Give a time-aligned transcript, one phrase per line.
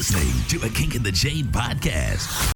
[0.00, 2.54] listening to a Kink in the Chain podcast.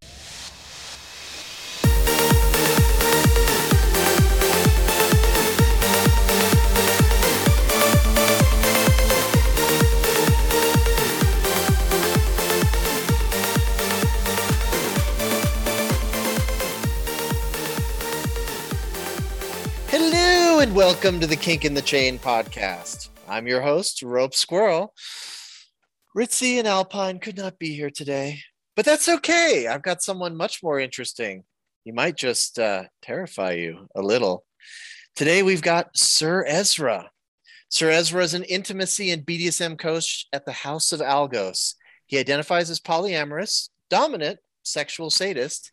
[19.90, 23.11] Hello and welcome to the Kink in the Chain podcast.
[23.29, 24.95] I'm your host, Rope Squirrel.
[26.17, 28.39] Ritzy and Alpine could not be here today,
[28.77, 29.67] but that's okay.
[29.67, 31.43] I've got someone much more interesting.
[31.82, 34.45] He might just uh, terrify you a little.
[35.17, 37.11] Today we've got Sir Ezra.
[37.69, 41.75] Sir Ezra is an intimacy and BDSM coach at the House of Algos.
[42.06, 45.72] He identifies as polyamorous, dominant, sexual sadist.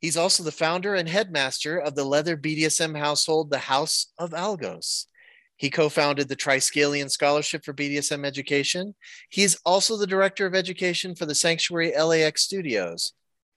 [0.00, 5.06] He's also the founder and headmaster of the leather BDSM household, the House of Algos.
[5.58, 8.94] He co founded the Triskelion Scholarship for BDSM Education.
[9.28, 13.12] He's also the director of education for the Sanctuary LAX Studios.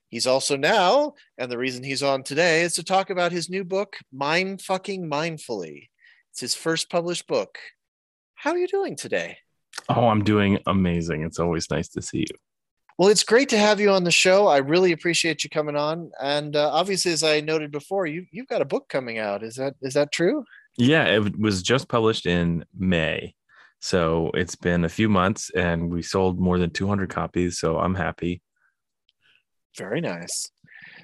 [0.08, 3.64] He's also now, and the reason he's on today is to talk about his new
[3.64, 5.88] book, Mind Fucking Mindfully.
[6.32, 7.56] It's his first published book.
[8.34, 9.38] How are you doing today?
[9.88, 11.22] Oh, I'm doing amazing.
[11.22, 12.36] It's always nice to see you.
[12.98, 14.48] Well, it's great to have you on the show.
[14.48, 16.10] I really appreciate you coming on.
[16.20, 19.42] And uh, obviously, as I noted before, you you've got a book coming out.
[19.42, 20.44] Is that is that true?
[20.76, 23.34] Yeah, it was just published in May.
[23.80, 27.58] So it's been a few months and we sold more than 200 copies.
[27.58, 28.40] So I'm happy.
[29.76, 30.50] Very nice.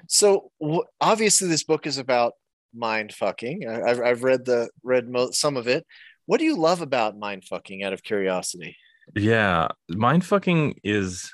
[0.07, 2.33] So w- obviously, this book is about
[2.73, 3.67] mind fucking.
[3.67, 5.85] I've I've read the read mo- some of it.
[6.25, 7.83] What do you love about mind fucking?
[7.83, 8.77] Out of curiosity.
[9.15, 11.33] Yeah, mind fucking is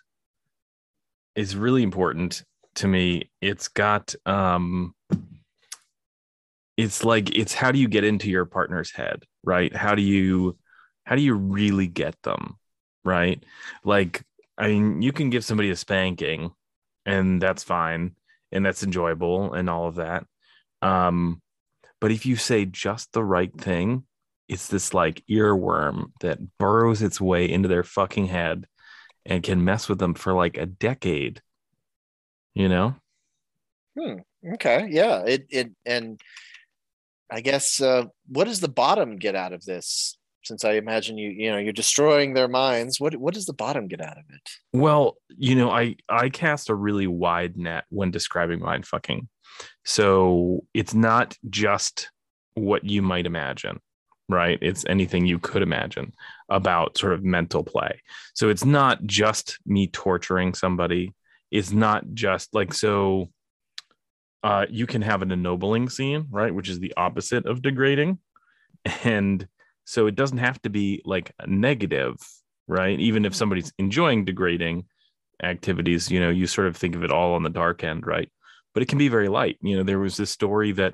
[1.36, 2.44] is really important
[2.76, 3.30] to me.
[3.42, 4.95] It's got um
[6.78, 9.74] it's like it's how do you get into your partner's head, right?
[9.76, 10.58] How do you
[11.06, 12.58] how do you really get them,
[13.04, 13.42] right?
[13.84, 14.24] Like
[14.58, 16.52] I mean, you can give somebody a spanking
[17.06, 18.16] and that's fine
[18.52, 20.26] and that's enjoyable and all of that.
[20.82, 21.42] Um
[22.02, 24.04] but if you say just the right thing,
[24.48, 28.68] it's this like earworm that burrows its way into their fucking head
[29.26, 31.42] and can mess with them for like a decade.
[32.54, 32.96] You know?
[33.98, 34.18] Hmm.
[34.54, 34.88] Okay.
[34.90, 35.24] Yeah.
[35.26, 36.20] It it and
[37.32, 40.18] I guess uh, what does the bottom get out of this?
[40.44, 43.88] Since I imagine you you know you're destroying their minds, what what does the bottom
[43.88, 44.50] get out of it?
[44.74, 49.28] Well, you know, I I cast a really wide net when describing mind fucking.
[49.86, 52.12] So it's not just
[52.54, 53.80] what you might imagine,
[54.30, 54.60] right?
[54.62, 56.14] It's anything you could imagine
[56.50, 58.02] about sort of mental play.
[58.34, 61.14] So it's not just me torturing somebody.
[61.52, 63.30] It's not just like so
[64.46, 66.54] uh, you can have an ennobling scene, right?
[66.54, 68.20] Which is the opposite of degrading.
[69.04, 69.48] And
[69.86, 72.16] so it doesn't have to be like negative,
[72.68, 73.00] right?
[73.00, 74.86] Even if somebody's enjoying degrading
[75.42, 78.30] activities, you know, you sort of think of it all on the dark end, right?
[78.76, 79.58] But it can be very light.
[79.64, 80.94] You know, there was this story that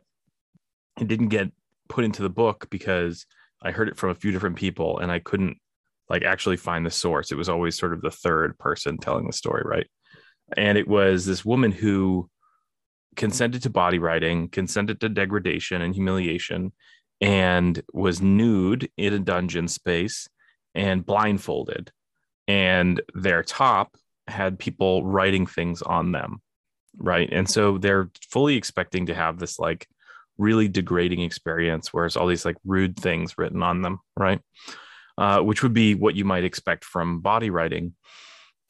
[0.98, 1.52] it didn't get
[1.90, 3.26] put into the book because
[3.62, 5.58] I heard it from a few different people and I couldn't
[6.08, 7.34] like actually find the source.
[7.34, 9.88] It was always sort of the third person telling the story, right?
[10.56, 12.30] And it was this woman who
[13.16, 16.72] consented to body writing, consented to degradation and humiliation,
[17.20, 20.28] and was nude in a dungeon space
[20.74, 21.92] and blindfolded.
[22.48, 23.96] And their top
[24.28, 26.42] had people writing things on them.
[26.98, 27.30] Right.
[27.32, 29.88] And so they're fully expecting to have this like
[30.38, 34.00] really degrading experience where it's all these like rude things written on them.
[34.18, 34.40] Right.
[35.18, 37.94] Uh, which would be what you might expect from body writing.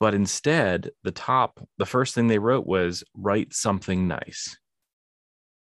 [0.02, 4.58] But instead, the top, the first thing they wrote was write something nice.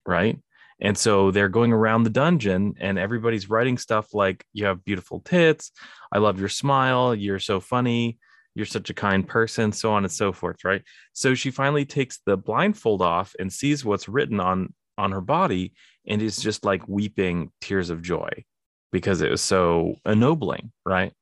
[0.04, 0.40] Right.
[0.82, 5.20] And so they're going around the dungeon and everybody's writing stuff like, You have beautiful
[5.20, 5.72] tits.
[6.12, 7.14] I love your smile.
[7.14, 8.18] You're so funny.
[8.56, 10.66] You're such a kind person, so on and so forth.
[10.66, 10.82] Right.
[11.14, 15.74] So she finally takes the blindfold off and sees what's written on on her body
[16.08, 18.44] and is just like weeping tears of joy
[18.92, 20.72] because it was so ennobling.
[20.84, 21.14] Right.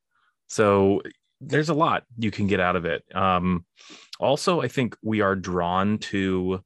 [0.48, 1.02] So
[1.46, 3.04] there's a lot you can get out of it.
[3.14, 3.64] Um,
[4.18, 6.60] also, I think we are drawn to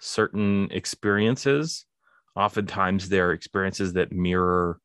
[0.00, 1.86] certain experiences.
[2.36, 4.78] Oftentimes, they're experiences that mirror,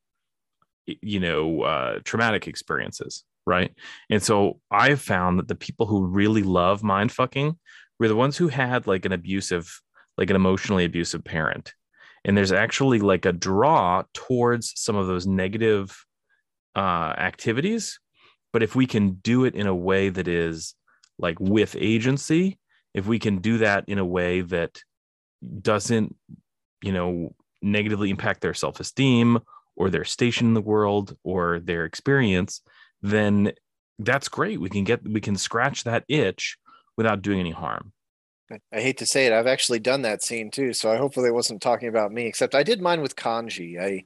[0.86, 3.72] you know, uh, traumatic experiences, right?
[4.08, 7.58] And so I've found that the people who really love mind fucking
[7.98, 9.80] were the ones who had like an abusive,
[10.16, 11.74] like an emotionally abusive parent.
[12.24, 16.04] And there's actually like a draw towards some of those negative
[16.76, 17.98] uh, activities
[18.52, 20.74] but if we can do it in a way that is
[21.18, 22.58] like with agency
[22.94, 24.80] if we can do that in a way that
[25.60, 26.16] doesn't
[26.82, 29.38] you know negatively impact their self-esteem
[29.76, 32.62] or their station in the world or their experience
[33.02, 33.52] then
[34.00, 34.60] that's great.
[34.60, 36.58] We can get we can scratch that itch
[36.96, 37.92] without doing any harm.
[38.72, 40.72] I hate to say it, I've actually done that scene too.
[40.72, 42.26] So I hopefully wasn't talking about me.
[42.26, 43.80] Except I did mine with kanji.
[43.80, 44.04] I,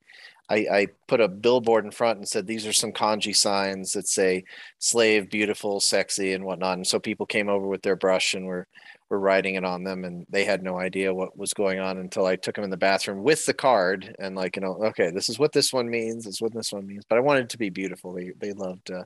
[0.51, 4.07] I, I put a billboard in front and said these are some kanji signs that
[4.07, 4.45] say
[4.79, 6.77] "slave, beautiful, sexy," and whatnot.
[6.77, 8.67] And so people came over with their brush and were
[9.09, 12.27] were writing it on them, and they had no idea what was going on until
[12.27, 15.29] I took them in the bathroom with the card and like you know, okay, this
[15.29, 16.25] is what this one means.
[16.25, 17.05] This is what this one means.
[17.09, 18.13] But I wanted it to be beautiful.
[18.13, 18.91] They they loved.
[18.91, 19.05] Uh,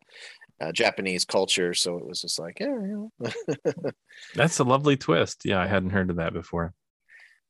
[0.61, 3.31] uh, Japanese culture, so it was just like, yeah, you know.
[4.34, 5.43] That's a lovely twist.
[5.44, 6.75] Yeah, I hadn't heard of that before.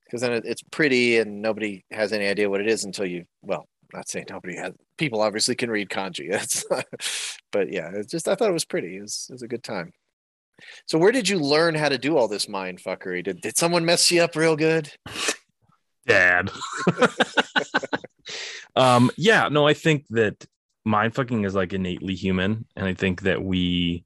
[0.04, 3.24] because then it, it's pretty and nobody has any idea what it is until you
[3.42, 6.30] well not saying nobody has people obviously can read kanji.
[6.30, 6.64] That's
[7.50, 8.96] but yeah it's just i thought it was pretty.
[8.96, 9.92] It was, it was a good time.
[10.86, 13.84] So where did you learn how to do all this mind fuckery did, did someone
[13.84, 14.90] mess you up real good?
[16.06, 16.50] Dad.
[18.76, 20.44] um, yeah, no, I think that
[20.84, 22.66] mind fucking is like innately human.
[22.76, 24.04] And I think that we,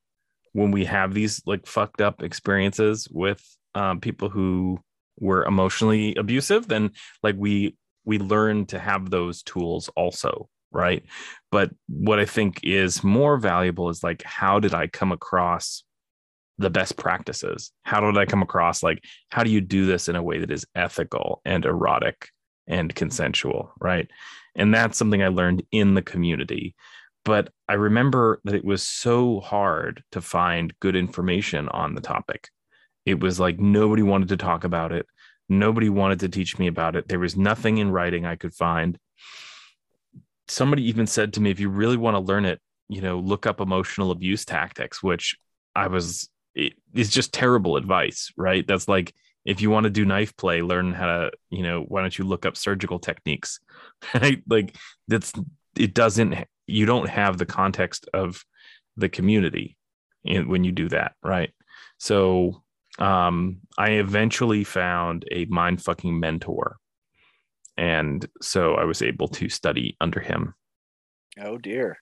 [0.52, 3.42] when we have these like fucked up experiences with
[3.74, 4.78] um, people who
[5.18, 6.90] were emotionally abusive, then
[7.22, 10.48] like we, we learn to have those tools also.
[10.70, 11.04] Right.
[11.50, 15.84] But what I think is more valuable is like, how did I come across
[16.56, 17.72] the best practices?
[17.82, 20.50] How did I come across like, how do you do this in a way that
[20.50, 22.30] is ethical and erotic
[22.66, 23.72] and consensual?
[23.80, 24.10] Right.
[24.54, 26.74] And that's something I learned in the community.
[27.24, 32.48] But I remember that it was so hard to find good information on the topic.
[33.04, 35.06] It was like nobody wanted to talk about it.
[35.52, 37.08] Nobody wanted to teach me about it.
[37.08, 38.98] There was nothing in writing I could find.
[40.48, 43.46] Somebody even said to me, if you really want to learn it, you know, look
[43.46, 45.36] up emotional abuse tactics, which
[45.74, 48.66] I was, it is just terrible advice, right?
[48.66, 49.14] That's like,
[49.44, 52.24] if you want to do knife play, learn how to, you know, why don't you
[52.24, 53.60] look up surgical techniques,
[54.14, 54.42] right?
[54.48, 54.76] Like,
[55.08, 55.32] that's,
[55.76, 58.44] it doesn't, you don't have the context of
[58.96, 59.76] the community
[60.24, 61.50] when you do that, right?
[61.98, 62.61] So,
[62.98, 66.76] um, I eventually found a mind fucking mentor.
[67.76, 70.54] And so I was able to study under him.
[71.40, 71.96] oh dear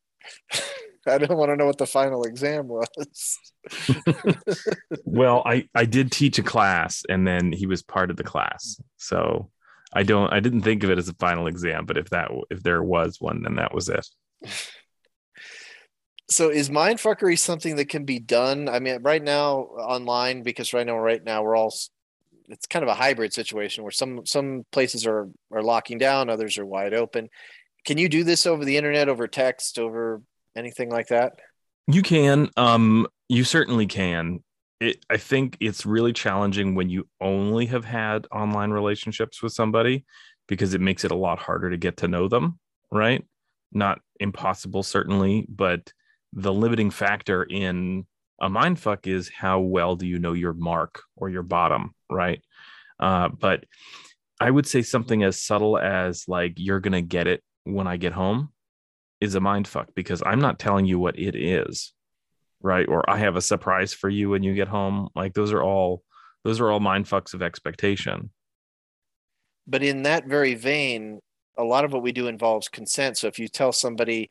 [1.06, 3.38] i don't want to know what the final exam was
[5.04, 8.81] well, I I did teach a class and then he was part of the class.
[8.96, 9.50] So
[9.92, 12.62] I don't I didn't think of it as a final exam, but if that if
[12.62, 14.06] there was one, then that was it.
[16.31, 20.73] so is mind fuckery something that can be done i mean right now online because
[20.73, 21.75] right now right now we're all
[22.49, 26.59] it's kind of a hybrid situation where some some places are are locking down others
[26.59, 27.29] are wide open
[27.85, 30.23] can you do this over the internet over text over
[30.56, 31.38] anything like that
[31.87, 34.43] You can um you certainly can.
[34.81, 40.05] It, I think it's really challenging when you only have had online relationships with somebody
[40.49, 42.59] because it makes it a lot harder to get to know them,
[42.91, 43.25] right?
[43.73, 45.93] Not impossible, certainly, but
[46.32, 48.06] the limiting factor in
[48.41, 52.43] a mindfuck is how well do you know your mark or your bottom, right?
[52.99, 53.65] Uh, but
[54.41, 58.12] I would say something as subtle as like you're gonna get it when I get
[58.12, 58.53] home
[59.21, 61.93] is a mindfuck because I'm not telling you what it is,
[62.62, 62.88] right?
[62.88, 65.09] Or I have a surprise for you when you get home.
[65.15, 66.03] Like those are all
[66.44, 68.31] those are all mindfucks of expectation.
[69.67, 71.21] but in that very vein
[71.59, 74.29] a lot of what we do involves consent so if you tell somebody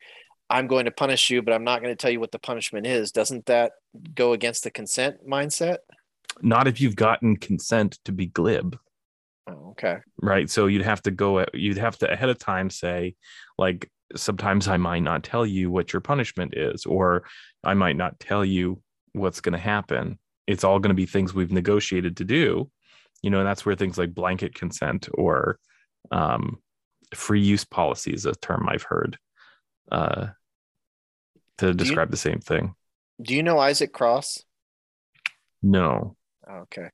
[0.50, 2.86] i'm going to punish you but i'm not going to tell you what the punishment
[2.86, 3.12] is.
[3.12, 3.72] Doesn't that
[4.14, 5.78] go against the consent mindset?
[6.42, 8.78] Not if you've gotten consent to be glib.
[9.48, 9.98] oh, okay.
[10.20, 10.48] Right?
[10.50, 13.14] So you'd have to go you'd have to ahead of time say
[13.58, 17.22] like sometimes i might not tell you what your punishment is or
[17.62, 18.82] i might not tell you
[19.12, 20.18] what's going to happen.
[20.46, 22.70] It's all going to be things we've negotiated to do.
[23.22, 25.58] You know and that's where things like blanket consent or
[26.10, 26.58] um,
[27.14, 29.18] free use policy is a term i've heard
[29.90, 30.28] uh,
[31.60, 32.74] to describe the same thing
[33.22, 34.42] do you know isaac cross
[35.62, 36.16] no
[36.58, 36.88] Okay.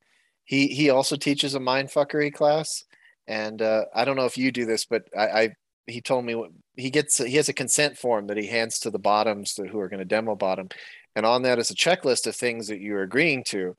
[0.45, 2.83] He he also teaches a mind fuckery class,
[3.27, 5.49] and uh, I don't know if you do this, but I, I
[5.87, 7.17] he told me what he gets.
[7.17, 9.99] He has a consent form that he hands to the bottoms to, who are going
[9.99, 10.69] to demo bottom,
[11.15, 13.75] and on that is a checklist of things that you're agreeing to.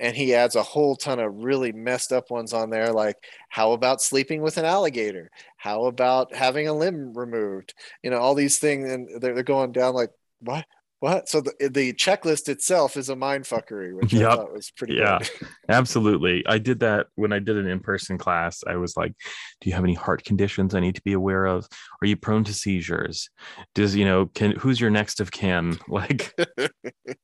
[0.00, 3.16] And he adds a whole ton of really messed up ones on there, like
[3.48, 5.30] how about sleeping with an alligator?
[5.56, 7.74] How about having a limb removed?
[8.02, 10.64] You know, all these things, and they're, they're going down like what
[11.00, 11.30] what?
[11.30, 15.18] So the the checklist itself is a mind fuckery, which I thought was pretty Yeah.
[15.68, 16.44] Absolutely.
[16.46, 18.62] I did that when I did an in person class.
[18.66, 19.14] I was like,
[19.60, 21.66] Do you have any heart conditions I need to be aware of?
[22.02, 23.30] Are you prone to seizures?
[23.74, 25.78] Does, you know, can who's your next of kin?
[25.88, 26.38] Like,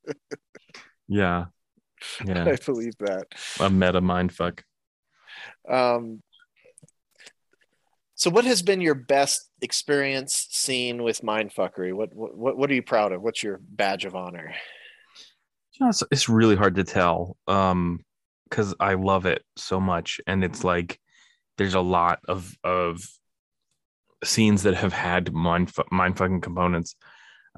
[1.09, 1.47] yeah.
[2.25, 2.45] Yeah.
[2.47, 3.27] I believe that.
[3.61, 4.65] A meta mind fuck.
[5.69, 6.23] Um,
[8.15, 11.93] So, what has been your best experience scene with mindfuckery?
[11.93, 13.23] What what what are you proud of?
[13.23, 14.55] What's your badge of honor?
[15.73, 18.01] You know, it's, it's really hard to tell um
[18.49, 21.01] because i love it so much and it's like
[21.59, 23.03] there's a lot of of
[24.25, 26.95] scenes that have had mind mind fucking components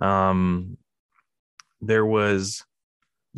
[0.00, 0.76] um
[1.80, 2.64] there was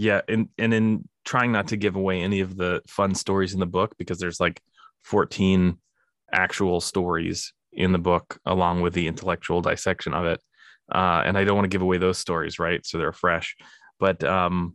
[0.01, 3.61] yeah and and in trying not to give away any of the fun stories in
[3.61, 4.61] the book because there's like
[5.05, 5.77] 14
[6.33, 10.41] actual stories in the book along with the intellectual dissection of it
[10.93, 13.57] uh, and i don't want to give away those stories right so they're fresh
[14.01, 14.75] but um,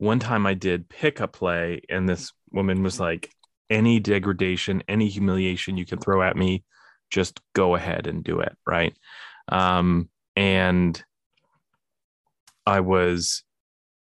[0.00, 3.30] one time I did pickup play, and this woman was like,
[3.68, 6.64] any degradation, any humiliation you can throw at me,
[7.10, 8.56] just go ahead and do it.
[8.66, 8.96] Right.
[9.48, 11.02] Um, and
[12.66, 13.42] I was,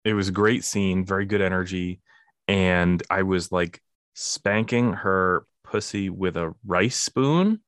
[0.04, 2.00] it was a great scene, very good energy.
[2.46, 3.80] And I was like
[4.14, 7.60] spanking her pussy with a rice spoon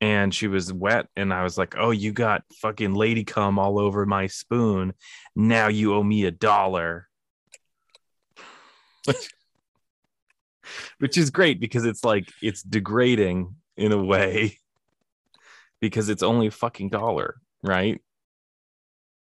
[0.00, 3.78] and she was wet and i was like oh you got fucking lady cum all
[3.78, 4.94] over my spoon
[5.36, 7.08] now you owe me a dollar
[10.98, 14.56] which is great because it's like it's degrading in a way
[15.80, 18.00] because it's only a fucking dollar right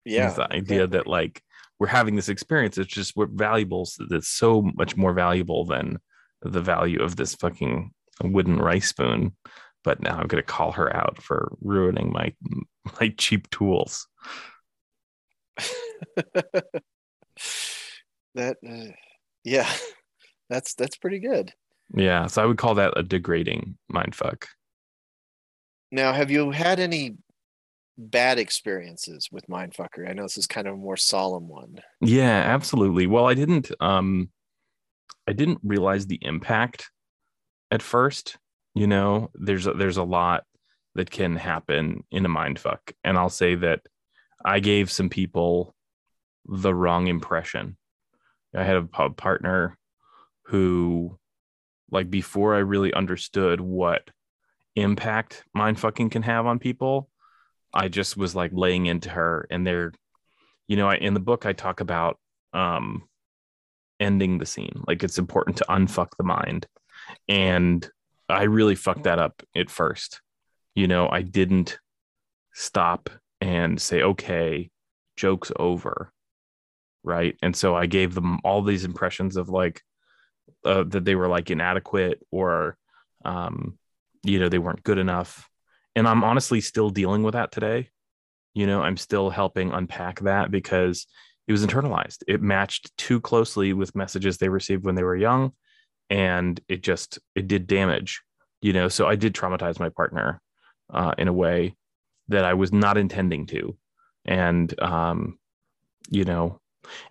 [0.06, 0.27] Yeah.
[0.27, 1.44] It's the idea that like
[1.79, 5.98] we're having this experience it's just we're valuable that's so much more valuable than
[6.41, 7.91] the value of this fucking
[8.24, 9.36] wooden rice spoon
[9.84, 12.34] but now i'm going to call her out for ruining my
[13.00, 14.07] my cheap tools
[18.36, 18.91] that uh,
[19.43, 19.69] yeah.
[20.50, 21.51] That's that's pretty good.
[21.93, 24.48] yeah so i would call that a degrading mind fuck
[25.91, 27.17] Now, have you had any
[27.98, 30.10] bad experiences with mindfuckery?
[30.10, 31.82] I know this is kind of a more solemn one.
[32.01, 33.08] Yeah, absolutely.
[33.08, 34.30] Well, I didn't um
[35.27, 36.89] I didn't realize the impact
[37.72, 38.38] at first.
[38.74, 40.44] You know, there's a, there's a lot
[40.96, 42.92] that can happen in a mind fuck.
[43.04, 43.82] And I'll say that
[44.44, 45.75] I gave some people
[46.46, 47.77] the wrong impression.
[48.56, 49.77] I had a p- partner
[50.46, 51.18] who
[51.92, 54.10] like before I really understood what
[54.75, 57.10] impact mind fucking can have on people,
[57.77, 59.93] I just was like laying into her and they're
[60.67, 62.19] you know, I, in the book I talk about
[62.53, 63.07] um
[64.00, 64.84] ending the scene.
[64.88, 66.67] Like it's important to unfuck the mind.
[67.27, 67.88] And
[68.29, 70.22] I really fucked that up at first.
[70.75, 71.79] You know, I didn't
[72.53, 73.10] stop
[73.41, 74.69] and say, okay,
[75.15, 76.12] joke's over.
[77.03, 77.38] Right.
[77.41, 79.81] And so I gave them all these impressions of like
[80.65, 82.77] uh, that they were like inadequate or,
[83.24, 83.77] um,
[84.24, 85.50] you know, they weren't good enough.
[85.98, 87.89] And I'm honestly still dealing with that today.
[88.54, 91.08] You know, I'm still helping unpack that because
[91.48, 92.24] it was internalized.
[92.27, 95.54] It matched too closely with messages they received when they were young
[96.10, 98.22] and it just it did damage
[98.62, 100.42] you know so i did traumatize my partner
[100.94, 101.75] uh, in a way
[102.27, 103.77] that i was not intending to
[104.25, 105.38] and um
[106.10, 106.60] you know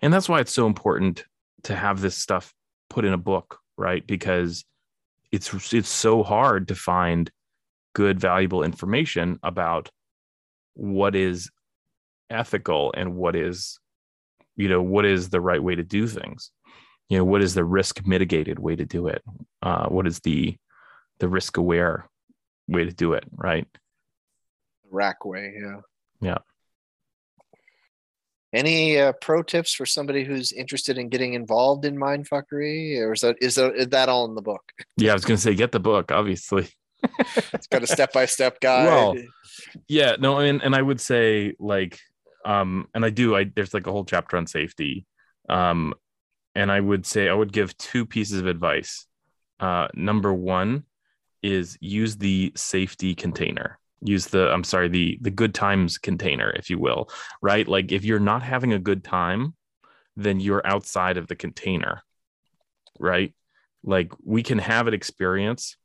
[0.01, 1.25] and that's why it's so important
[1.63, 2.53] to have this stuff
[2.89, 4.65] put in a book right because
[5.31, 7.31] it's it's so hard to find
[7.97, 9.89] good valuable information about
[10.75, 11.49] what is
[12.29, 13.79] ethical and what is
[14.55, 16.51] you know what is the right way to do things
[17.09, 19.23] you know what is the risk mitigated way to do it
[19.63, 20.55] uh, what is the
[21.17, 22.07] the risk aware
[22.67, 23.67] way to do it right
[24.89, 25.79] Rack way, yeah.
[26.21, 26.37] Yeah.
[28.53, 33.21] Any uh, pro tips for somebody who's interested in getting involved in mindfuckery, or is
[33.21, 34.63] that is that, is that all in the book?
[34.95, 36.69] yeah i was gonna say get the book obviously
[37.53, 38.85] It's got a step by step guide.
[38.85, 39.15] Well,
[39.87, 41.99] yeah no and, and i would say like
[42.45, 45.05] um and i do i there's like a whole chapter on safety.
[45.49, 45.93] Um
[46.55, 49.05] and i would say i would give two pieces of advice.
[49.59, 50.83] Uh number one
[51.43, 53.79] is use the safety container.
[54.01, 57.09] Use the i'm sorry the the good times container if you will
[57.41, 57.67] right?
[57.67, 59.55] Like if you're not having a good time
[60.15, 62.03] then you're outside of the container
[62.99, 63.33] right?
[63.83, 65.77] Like we can have an experience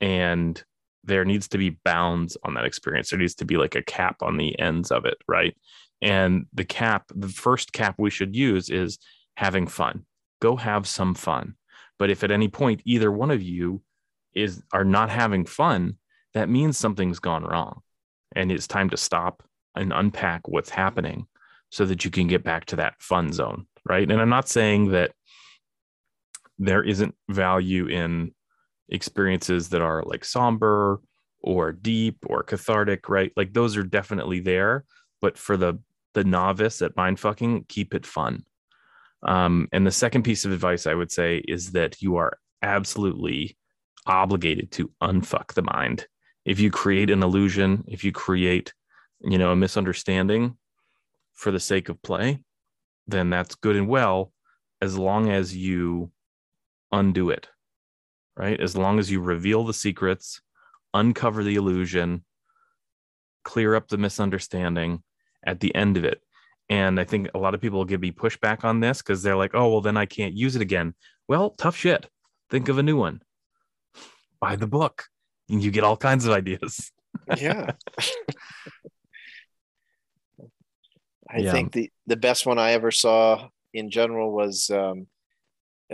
[0.00, 0.62] and
[1.04, 3.10] there needs to be bounds on that experience.
[3.10, 5.56] There needs to be like a cap on the ends of it right?
[6.02, 8.98] And the cap the first cap we should use is
[9.36, 10.04] having fun.
[10.40, 11.54] Go have some fun.
[11.98, 13.82] But if at any point either one of you
[14.34, 15.98] is are not having fun
[16.34, 17.80] that means something's gone wrong.
[18.36, 19.42] And it's time to stop
[19.74, 21.26] and unpack what's happening
[21.70, 24.10] so that you can get back to that fun zone right?
[24.10, 25.12] And i'm not saying that
[26.58, 28.34] there isn't value in
[28.88, 31.00] experiences that are like somber
[31.40, 34.84] or deep or cathartic right like those are definitely there
[35.20, 35.78] but for the
[36.14, 38.44] the novice at mind fucking keep it fun
[39.22, 43.56] um and the second piece of advice i would say is that you are absolutely
[44.08, 46.06] obligated to unfuck the mind.
[46.44, 48.72] If you create an illusion, if you create,
[49.20, 50.56] you know, a misunderstanding
[51.34, 52.40] for the sake of play,
[53.06, 54.32] then that's good and well
[54.80, 56.10] as long as you
[56.90, 57.48] undo it.
[58.38, 58.60] Right?
[58.60, 60.40] As long as you reveal the secrets,
[60.94, 62.24] uncover the illusion,
[63.44, 65.02] clear up the misunderstanding
[65.44, 66.22] at the end of it.
[66.70, 69.34] And I think a lot of people will give me pushback on this because they're
[69.36, 70.94] like, oh, well, then I can't use it again.
[71.26, 72.08] Well, tough shit.
[72.50, 73.22] Think of a new one.
[74.40, 75.06] Buy the book.
[75.48, 76.92] And you get all kinds of ideas.
[77.36, 77.72] Yeah.
[81.30, 81.52] I Yeah.
[81.52, 85.06] think the, the best one I ever saw in general was um,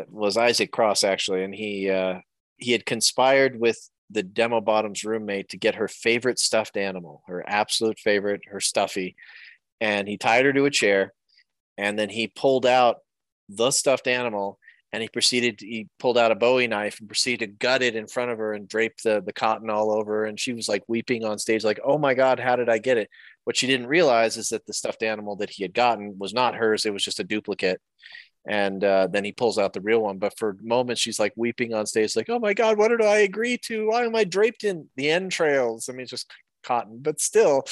[0.09, 2.21] was Isaac Cross actually, and he uh,
[2.57, 3.79] he had conspired with
[4.11, 9.17] the demo bottom's roommate to get her favorite stuffed animal, her absolute favorite, her stuffy,
[9.81, 11.13] and he tied her to a chair,
[11.77, 12.99] and then he pulled out
[13.49, 14.59] the stuffed animal
[14.95, 18.07] and he proceeded he pulled out a bowie knife and proceeded to gut it in
[18.07, 21.25] front of her and drape the the cotton all over and she was like weeping
[21.25, 23.11] on stage like oh my god how did i get it?
[23.43, 26.55] What she didn't realize is that the stuffed animal that he had gotten was not
[26.55, 27.81] hers it was just a duplicate
[28.47, 31.73] and uh, then he pulls out the real one but for moments she's like weeping
[31.73, 33.89] on stage like oh my god what did i agree to?
[33.89, 35.89] Why am i draped in the entrails?
[35.89, 36.31] I mean just
[36.63, 37.65] cotton but still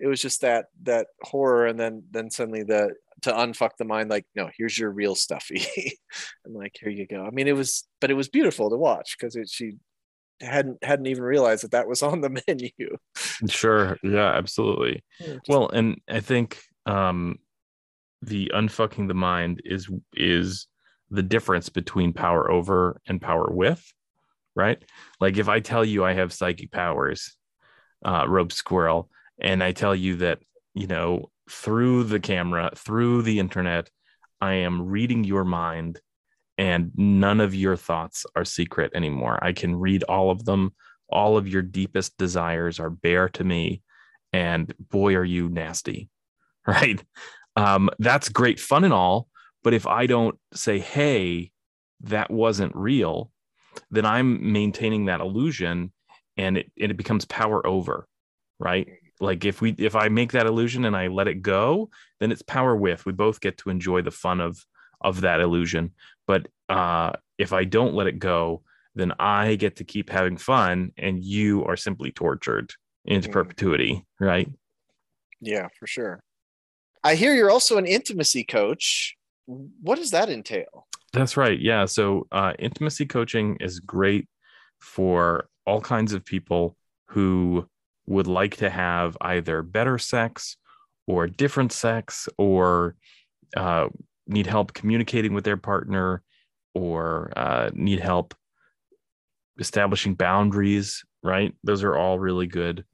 [0.00, 4.10] it was just that that horror and then then suddenly the to unfuck the mind
[4.10, 5.64] like no here's your real stuffy.
[6.44, 7.24] And like here you go.
[7.24, 9.78] I mean it was but it was beautiful to watch because she
[10.40, 12.70] hadn't hadn't even realized that that was on the menu.
[13.48, 13.96] Sure.
[14.02, 15.04] Yeah, absolutely.
[15.48, 17.38] Well, and I think um
[18.22, 20.66] the unfucking the mind is is
[21.10, 23.92] the difference between power over and power with,
[24.54, 24.82] right?
[25.20, 27.36] Like if I tell you I have psychic powers,
[28.04, 29.10] uh rope squirrel,
[29.40, 30.38] and I tell you that,
[30.74, 33.90] you know, through the camera, through the internet,
[34.40, 36.00] I am reading your mind
[36.58, 39.38] and none of your thoughts are secret anymore.
[39.42, 40.72] I can read all of them.
[41.08, 43.82] All of your deepest desires are bare to me.
[44.32, 46.08] And boy, are you nasty.
[46.64, 47.02] Right.
[47.56, 49.28] Um, that's great fun and all.
[49.62, 51.52] But if I don't say, hey,
[52.00, 53.30] that wasn't real,
[53.90, 55.92] then I'm maintaining that illusion
[56.36, 58.06] and it, and it becomes power over.
[58.58, 58.88] Right.
[59.20, 62.42] Like if we if I make that illusion and I let it go, then it's
[62.42, 63.06] power with.
[63.06, 64.58] We both get to enjoy the fun of
[65.00, 65.92] of that illusion.
[66.26, 68.62] But uh, if I don't let it go,
[68.94, 72.72] then I get to keep having fun, and you are simply tortured
[73.04, 73.32] into Mm.
[73.32, 74.48] perpetuity, right?
[75.40, 76.22] yeah for sure
[77.04, 81.60] i hear you're also an intimacy coach what does that entail That's right.
[81.60, 81.84] Yeah.
[81.84, 84.28] So uh, intimacy coaching is great
[84.80, 86.76] for all kinds of people
[87.08, 87.68] who
[88.06, 90.56] would like to have either better sex
[91.06, 92.96] or different sex or
[93.56, 93.88] uh,
[94.26, 96.22] need help communicating with their partner
[96.74, 98.34] or uh, need help
[99.58, 101.54] establishing boundaries, right?
[101.62, 102.86] Those are all really good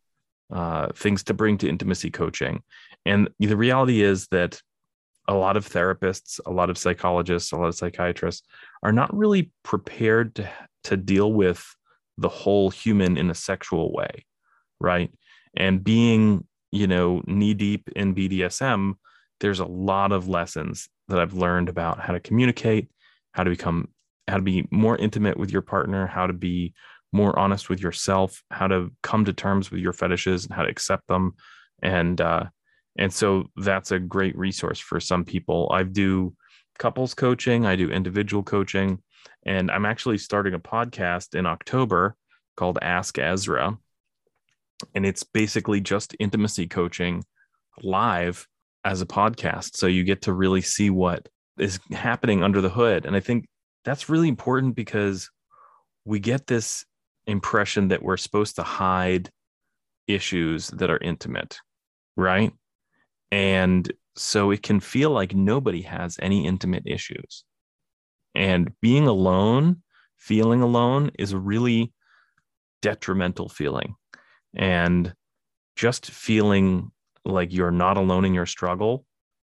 [0.51, 2.62] uh, things to bring to intimacy coaching.
[3.09, 4.61] And the reality is that
[5.27, 8.47] a lot of therapists, a lot of psychologists, a lot of psychiatrists
[8.83, 10.51] are not really prepared to,
[10.85, 11.64] to deal with
[12.18, 14.27] the whole human in a sexual way,
[14.79, 15.11] right?
[15.57, 18.94] And being, you know, knee deep in BDSM,
[19.40, 22.90] there's a lot of lessons that I've learned about how to communicate,
[23.33, 23.88] how to become,
[24.27, 26.75] how to be more intimate with your partner, how to be
[27.12, 30.68] more honest with yourself, how to come to terms with your fetishes and how to
[30.68, 31.35] accept them.
[31.83, 32.47] And, uh,
[32.98, 35.70] and so that's a great resource for some people.
[35.72, 36.34] I do
[36.78, 39.00] couples coaching, I do individual coaching,
[39.46, 42.16] and I'm actually starting a podcast in October
[42.56, 43.78] called Ask Ezra.
[44.94, 47.24] And it's basically just intimacy coaching
[47.82, 48.46] live
[48.84, 49.76] as a podcast.
[49.76, 53.06] So you get to really see what is happening under the hood.
[53.06, 53.46] And I think
[53.84, 55.30] that's really important because
[56.04, 56.84] we get this
[57.26, 59.30] impression that we're supposed to hide
[60.06, 61.58] issues that are intimate,
[62.16, 62.52] right?
[63.31, 67.45] And so it can feel like nobody has any intimate issues.
[68.35, 69.83] And being alone,
[70.17, 71.93] feeling alone is a really
[72.83, 73.95] detrimental feeling.
[74.57, 75.12] And
[75.77, 76.91] just feeling
[77.25, 79.05] like you're not alone in your struggle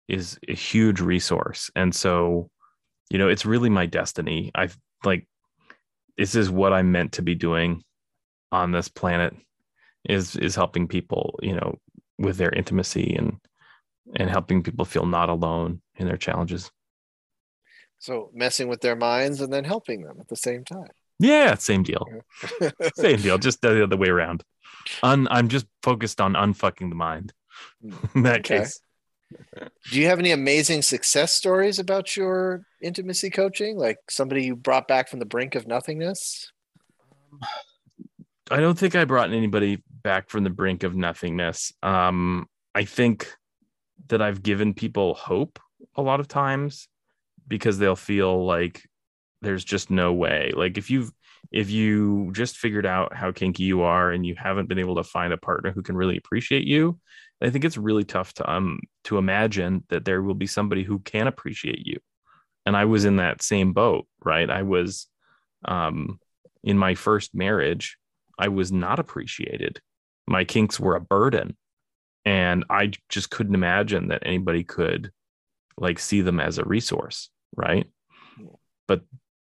[0.07, 1.69] is a huge resource.
[1.75, 2.49] And so,
[3.09, 4.51] you know, it's really my destiny.
[4.55, 5.27] I've like,
[6.17, 7.83] this is what I'm meant to be doing
[8.51, 9.35] on this planet
[10.07, 11.77] is is helping people, you know,
[12.17, 13.37] with their intimacy and
[14.15, 16.71] and helping people feel not alone in their challenges.
[17.97, 20.89] so messing with their minds and then helping them at the same time
[21.19, 22.05] Yeah, same deal.
[22.95, 23.37] Same deal.
[23.37, 24.43] Just the other way around.
[25.03, 27.33] Un, I'm just focused on unfucking the mind.
[28.15, 28.59] In that Okay.
[28.59, 28.81] case.
[29.91, 33.77] Do you have any amazing success stories about your intimacy coaching?
[33.77, 36.51] Like somebody you brought back from the brink of nothingness?
[38.51, 41.71] I don't think I brought anybody back from the brink of nothingness.
[41.81, 43.33] Um, I think
[44.07, 45.59] that I've given people hope
[45.95, 46.87] a lot of times
[47.47, 48.83] because they'll feel like
[49.41, 50.51] there's just no way.
[50.55, 51.11] Like if you've
[51.51, 55.03] if you just figured out how kinky you are and you haven't been able to
[55.03, 56.99] find a partner who can really appreciate you,
[57.41, 60.99] I think it's really tough to um to imagine that there will be somebody who
[60.99, 61.99] can appreciate you.
[62.65, 64.49] And I was in that same boat, right?
[64.49, 65.07] I was
[65.65, 66.19] um
[66.63, 67.97] in my first marriage,
[68.39, 69.79] I was not appreciated.
[70.27, 71.55] My kinks were a burden.
[72.25, 75.11] And I just couldn't imagine that anybody could
[75.77, 77.85] like see them as a resource, right?
[78.87, 79.01] But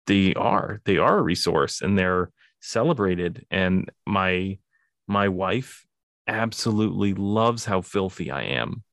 [0.07, 3.45] they are, they are a resource and they're celebrated.
[3.49, 4.57] And my
[5.07, 5.85] my wife
[6.27, 8.83] absolutely loves how filthy I am.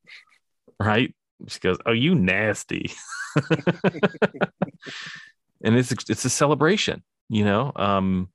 [0.79, 1.13] Right?
[1.47, 2.91] She goes, "Oh, you nasty."
[5.63, 7.71] and it's it's a celebration, you know.
[7.75, 8.29] Um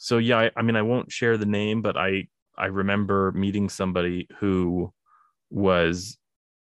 [0.00, 2.28] so yeah, I, I mean I won't share the name, but I
[2.60, 4.92] I remember meeting somebody who
[5.48, 6.18] was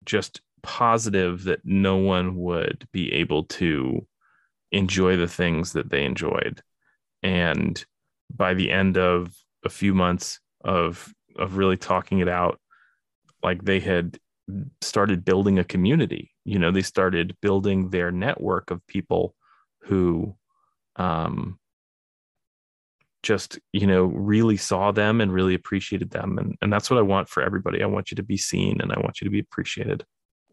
[0.05, 4.05] just positive that no one would be able to
[4.71, 6.61] enjoy the things that they enjoyed.
[7.23, 7.83] And
[8.31, 12.59] by the end of a few months of of really talking it out,
[13.41, 14.19] like they had
[14.81, 16.31] started building a community.
[16.45, 19.35] You know, they started building their network of people
[19.81, 20.35] who
[20.95, 21.59] um
[23.27, 26.37] just you know really saw them and really appreciated them.
[26.37, 27.83] And, and that's what i want for everybody.
[27.83, 30.05] I want you to be seen and i want you to be appreciated.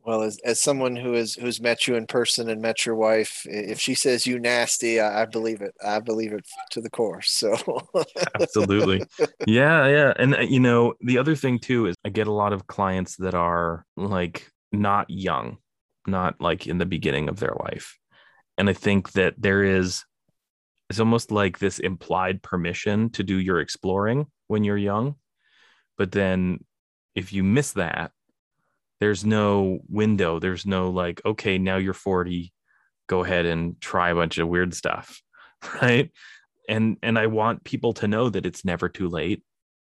[0.04, 3.46] Well as, as someone who is who's met you in person and met your wife
[3.46, 5.72] if she says you nasty i, I believe it.
[5.82, 7.56] I believe it to the core so.
[8.40, 9.04] Absolutely.
[9.46, 10.12] Yeah yeah.
[10.18, 13.16] And uh, you know the other thing too is i get a lot of clients
[13.16, 15.58] that are like not young
[16.06, 17.96] not like in the beginning of their life.
[18.58, 20.04] And i think that there is
[20.90, 25.16] it's almost like this implied permission to do your exploring when you're young.
[25.96, 26.64] But then
[27.14, 28.12] if you miss that
[29.00, 30.38] there's no window.
[30.38, 32.52] There's no like okay now you're 40
[33.06, 35.20] go ahead and try a bunch of weird stuff
[35.82, 36.10] right?
[36.68, 39.42] And and i want people to know that it's never too late.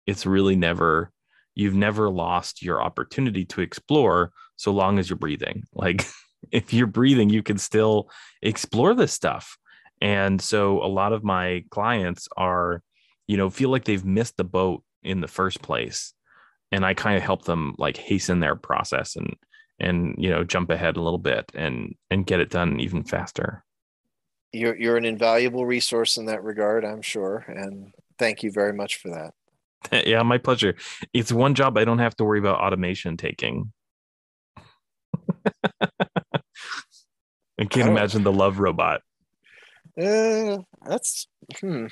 [0.06, 1.10] It's really never
[1.54, 5.64] you've never lost your opportunity to explore so long as you're breathing.
[5.72, 6.06] Like
[6.52, 8.10] if you're breathing you can still
[8.42, 9.58] explore this stuff
[10.00, 12.82] and so a lot of my clients are
[13.26, 16.12] you know feel like they've missed the boat in the first place
[16.72, 19.34] and I kind of help them like hasten their process and
[19.80, 23.64] and you know jump ahead a little bit and and get it done even faster.
[24.52, 28.96] You're you're an invaluable resource in that regard, I'm sure, and thank you very much
[28.96, 29.34] for that.
[30.06, 30.74] yeah, my pleasure.
[31.12, 33.72] It's one job I don't have to worry about automation taking.
[37.60, 39.02] I can't I imagine the love robot.
[39.98, 41.26] Uh, that's
[41.60, 41.86] hmm.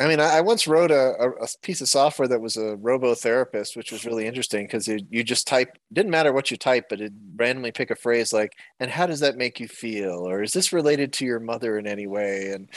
[0.00, 3.76] I mean, I, once wrote a, a, piece of software that was a robo therapist,
[3.76, 7.12] which was really interesting because you just type, didn't matter what you type, but it
[7.36, 10.28] randomly pick a phrase like, and how does that make you feel?
[10.28, 12.50] Or is this related to your mother in any way?
[12.50, 12.68] And,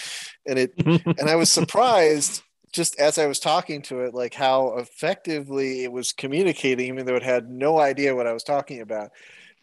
[0.46, 0.74] and it,
[1.20, 5.92] and I was surprised just as I was talking to it, like how effectively it
[5.92, 9.10] was communicating, even though it had no idea what I was talking about.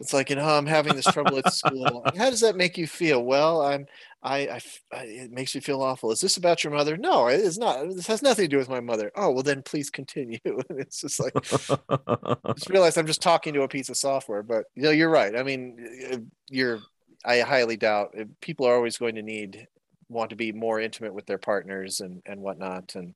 [0.00, 2.02] It's like, you know, I'm having this trouble at school.
[2.16, 3.24] How does that make you feel?
[3.24, 3.86] Well, I'm,
[4.22, 4.60] I,
[4.92, 6.10] I, it makes me feel awful.
[6.10, 6.96] Is this about your mother?
[6.96, 7.88] No, it's not.
[7.90, 9.12] This has nothing to do with my mother.
[9.14, 10.38] Oh, well, then please continue.
[10.44, 11.70] it's just like, just
[12.70, 14.42] realize I'm just talking to a piece of software.
[14.42, 15.36] But you know, you're right.
[15.36, 16.80] I mean, you're.
[17.26, 19.66] I highly doubt eh, people are always going to need
[20.10, 23.14] want to be more intimate with their partners and and whatnot, and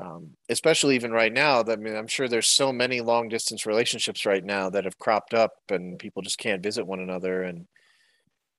[0.00, 1.62] um, especially even right now.
[1.62, 5.34] I mean, I'm sure there's so many long distance relationships right now that have cropped
[5.34, 7.66] up, and people just can't visit one another and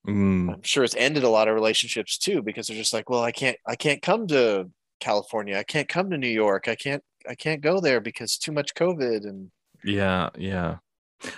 [0.07, 0.53] Mm.
[0.53, 3.31] I'm sure it's ended a lot of relationships too because they're just like, well, I
[3.31, 5.57] can't, I can't come to California.
[5.57, 6.67] I can't come to New York.
[6.67, 9.27] I can't, I can't go there because too much COVID.
[9.27, 9.51] And
[9.83, 10.77] yeah, yeah.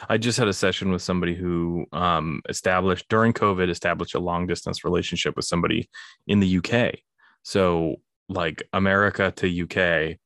[0.09, 4.45] I just had a session with somebody who um, established during COVID, established a long
[4.45, 5.89] distance relationship with somebody
[6.27, 6.99] in the UK.
[7.41, 7.95] So
[8.31, 10.17] like America to UK,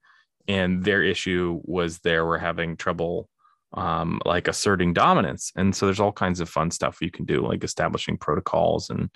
[0.48, 3.30] and their issue was they were having trouble
[3.76, 5.52] um, like asserting dominance.
[5.56, 9.10] And so there's all kinds of fun stuff you can do, like establishing protocols and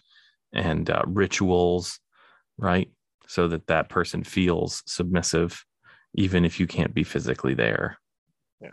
[0.52, 2.00] and uh, rituals,
[2.58, 2.90] right?
[3.28, 5.64] So that that person feels submissive,
[6.16, 7.98] even if you can't be physically there.
[8.60, 8.72] Yeah.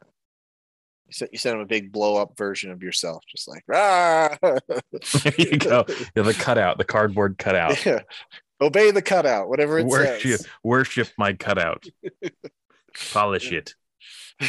[1.06, 4.36] You sent you sent him a big blow up version of yourself, just like ah.
[4.42, 5.84] there you go.
[6.16, 7.84] Yeah, the cutout, the cardboard cutout.
[7.84, 8.00] Yeah.
[8.60, 10.46] Obey the cutout, whatever it worship, says.
[10.64, 11.84] Worship my cutout.
[13.12, 13.74] Polish it.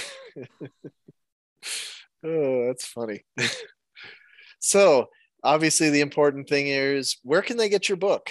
[2.23, 3.25] oh, that's funny.
[4.59, 5.07] so,
[5.43, 8.29] obviously, the important thing is where can they get your book?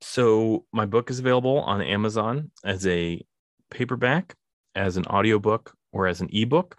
[0.00, 3.20] So my book is available on Amazon as a
[3.70, 4.36] paperback,
[4.74, 6.76] as an audiobook, or as an ebook.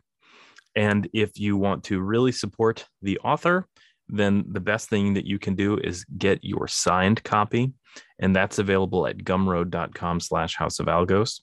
[0.75, 3.67] And if you want to really support the author,
[4.10, 7.74] then the best thing that you can do is get your signed copy.
[8.20, 11.41] And that's available at gumroad.com slash house of algos.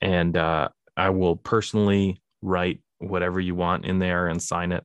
[0.00, 4.84] And uh, I will personally write whatever you want in there and sign it.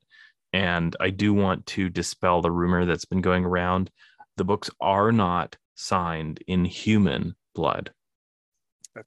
[0.52, 3.90] And I do want to dispel the rumor that's been going around.
[4.36, 7.90] The books are not signed in human blood.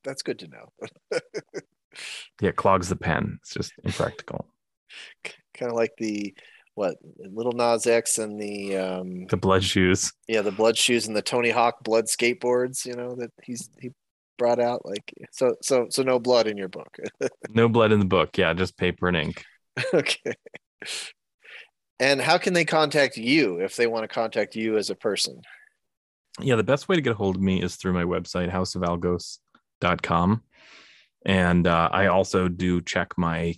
[0.04, 0.74] That's good to know.
[2.42, 3.40] Yeah, it clogs the pen.
[3.42, 4.48] It's just impractical.
[5.54, 6.36] kind of like the
[6.76, 10.12] what Lil Nas X and the um The blood shoes.
[10.28, 12.86] yeah the blood shoes and the Tony Hawk blood skateboards.
[12.86, 13.92] You know that he's he
[14.38, 16.98] brought out like so so so no blood in your book.
[17.50, 18.38] No blood in the book.
[18.38, 19.44] Yeah, just paper and ink.
[19.94, 20.34] okay.
[22.00, 25.42] And how can they contact you if they want to contact you as a person?
[26.42, 30.44] Yeah, the best way to get a hold of me is through my website, houseofalgos.com.
[31.26, 33.56] And uh, I also do check my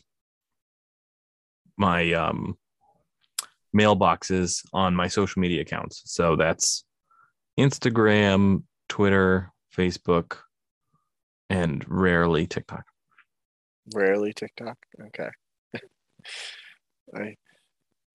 [1.77, 2.55] my um,
[3.75, 6.01] mailboxes on my social media accounts.
[6.05, 6.83] So that's
[7.59, 10.37] Instagram, Twitter, Facebook,
[11.49, 12.83] and rarely TikTok.
[13.93, 14.77] Rarely TikTok.
[15.07, 15.29] Okay.
[17.15, 17.35] I,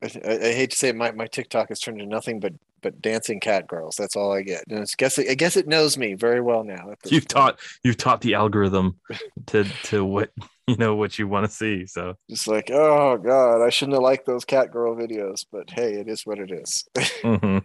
[0.02, 2.52] I I hate to say it, my my TikTok has turned into nothing but
[2.82, 3.96] but dancing cat girls.
[3.96, 4.64] That's all I get.
[4.68, 6.94] And it's guess I guess it knows me very well now.
[7.06, 7.28] You've point.
[7.28, 8.98] taught you've taught the algorithm
[9.46, 10.30] to to what
[10.66, 11.86] you know what you want to see.
[11.86, 15.94] So it's like oh god, I shouldn't have liked those cat girl videos, but hey,
[15.94, 16.84] it is what it is.
[17.22, 17.62] mhm.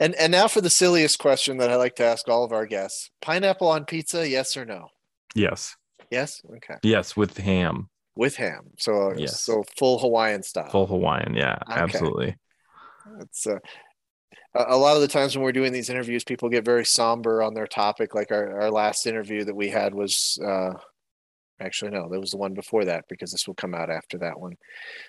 [0.00, 2.66] and and now for the silliest question that I like to ask all of our
[2.66, 4.88] guests: pineapple on pizza, yes or no?
[5.34, 5.76] yes,
[6.10, 6.40] Yes.
[6.56, 6.76] Okay.
[6.82, 9.42] yes, with ham, With ham, so Yes.
[9.42, 10.70] so full Hawaiian style.
[10.70, 11.34] full Hawaiian.
[11.34, 11.80] Yeah, Okay.
[11.80, 12.36] absolutely.
[13.20, 13.58] It's uh,
[14.54, 17.54] a lot of the times when we're doing these interviews, people get very somber on
[17.54, 18.14] their topic.
[18.14, 20.72] Like our, our last interview that we had was uh,
[21.60, 24.38] actually no, that was the one before that because this will come out after that
[24.40, 24.54] one.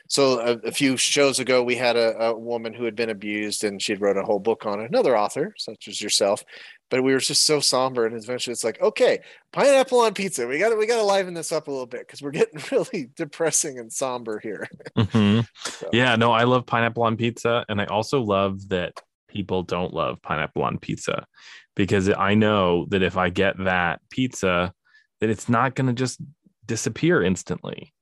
[0.10, 3.64] So a, a few shows ago, we had a, a woman who had been abused,
[3.64, 4.90] and she had wrote a whole book on it.
[4.90, 6.44] Another author, such as yourself,
[6.90, 9.20] but we were just so somber, and eventually it's like, okay,
[9.54, 10.46] pineapple on pizza.
[10.48, 12.62] We got to we got to liven this up a little bit because we're getting
[12.72, 14.68] really depressing and somber here.
[14.98, 15.48] Mhm.
[15.64, 18.94] So- Yeah, no, I love pineapple on pizza, and I also love that
[19.38, 21.28] people don't love pineapple on pizza
[21.76, 24.74] because I know that if I get that pizza,
[25.22, 26.20] that it's not going to just
[26.66, 27.94] disappear instantly,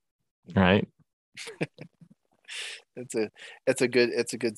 [0.55, 0.87] right?
[2.95, 3.29] it's a
[3.67, 4.55] it's a good it's a good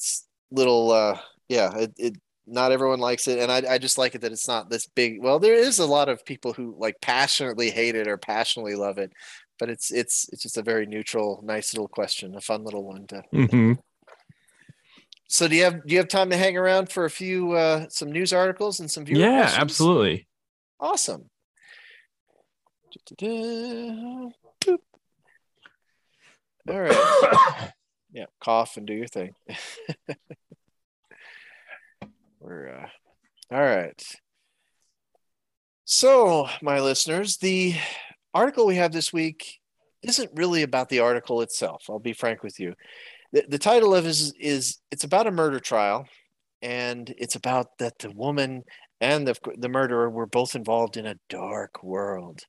[0.51, 1.17] little uh
[1.49, 4.47] yeah it, it not everyone likes it and I, I just like it that it's
[4.47, 8.07] not this big well there is a lot of people who like passionately hate it
[8.07, 9.11] or passionately love it
[9.57, 13.07] but it's it's it's just a very neutral nice little question a fun little one
[13.07, 13.79] to Mhm.
[15.27, 17.85] So do you have do you have time to hang around for a few uh
[17.89, 19.61] some news articles and some viewer Yeah, questions?
[19.61, 20.27] absolutely.
[20.79, 21.29] awesome.
[26.69, 27.71] All right
[28.11, 29.33] yeah cough and do your thing
[32.39, 32.87] we're uh
[33.51, 34.03] all right
[35.85, 37.75] so my listeners the
[38.33, 39.59] article we have this week
[40.01, 42.73] isn't really about the article itself i'll be frank with you
[43.31, 46.07] the, the title of is is it's about a murder trial
[46.61, 48.63] and it's about that the woman
[48.99, 52.41] and the, the murderer were both involved in a dark world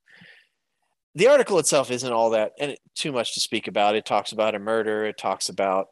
[1.14, 3.96] the article itself isn't all that and it, too much to speak about.
[3.96, 5.04] It talks about a murder.
[5.04, 5.86] It talks about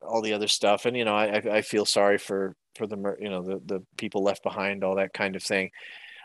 [0.00, 3.28] all the other stuff, and you know, I, I- feel sorry for for the you
[3.28, 5.70] know the the people left behind, all that kind of thing.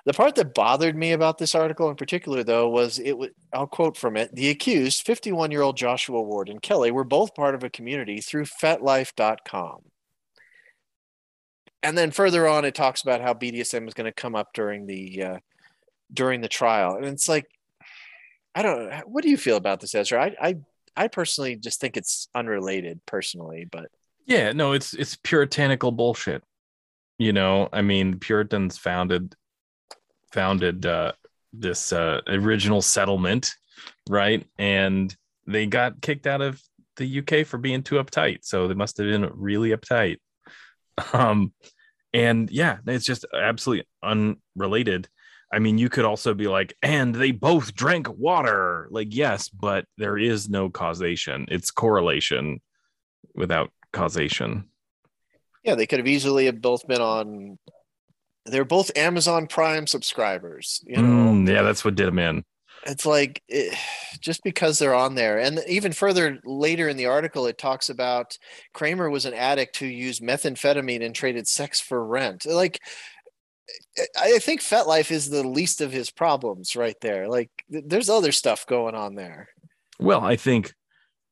[0.05, 3.17] The part that bothered me about this article in particular, though, was it.
[3.17, 7.55] wa- I'll quote from it: "The accused, 51-year-old Joshua Ward and Kelly, were both part
[7.55, 9.81] of a community through FetLife.com."
[11.81, 14.85] And then further on, it talks about how BDSM was going to come up during
[14.85, 15.37] the uh,
[16.11, 17.45] during the trial, and it's like
[18.55, 18.91] I don't.
[19.07, 20.23] What do you feel about this, Ezra?
[20.23, 20.55] I, I,
[20.95, 23.89] I personally just think it's unrelated, personally, but
[24.25, 26.43] Yeah, no, it's it's puritanical bullshit.
[27.17, 29.35] You know, I mean, Puritans founded
[30.31, 31.13] founded uh
[31.53, 33.53] this uh original settlement,
[34.09, 34.45] right?
[34.57, 35.15] And
[35.47, 36.61] they got kicked out of
[36.97, 38.39] the UK for being too uptight.
[38.43, 40.17] So they must have been really uptight.
[41.13, 41.53] Um
[42.13, 45.07] and yeah, it's just absolutely unrelated.
[45.51, 48.87] I mean, you could also be like, and they both drank water.
[48.91, 51.47] Like, yes, but there is no causation.
[51.49, 52.61] It's correlation
[53.33, 54.65] without causation.
[55.63, 57.57] yeah, they could have easily have both been on.
[58.45, 60.81] They're both Amazon Prime subscribers.
[60.85, 62.43] You know, Mm, yeah, that's what did him in.
[62.85, 63.77] it's like it,
[64.21, 68.37] just because they're on there, and even further later in the article, it talks about
[68.73, 72.45] Kramer was an addict who used methamphetamine and traded sex for rent.
[72.45, 72.79] Like,
[74.17, 77.27] I I think FetLife is the least of his problems right there.
[77.27, 79.49] Like there's other stuff going on there.
[79.99, 80.73] Well, I think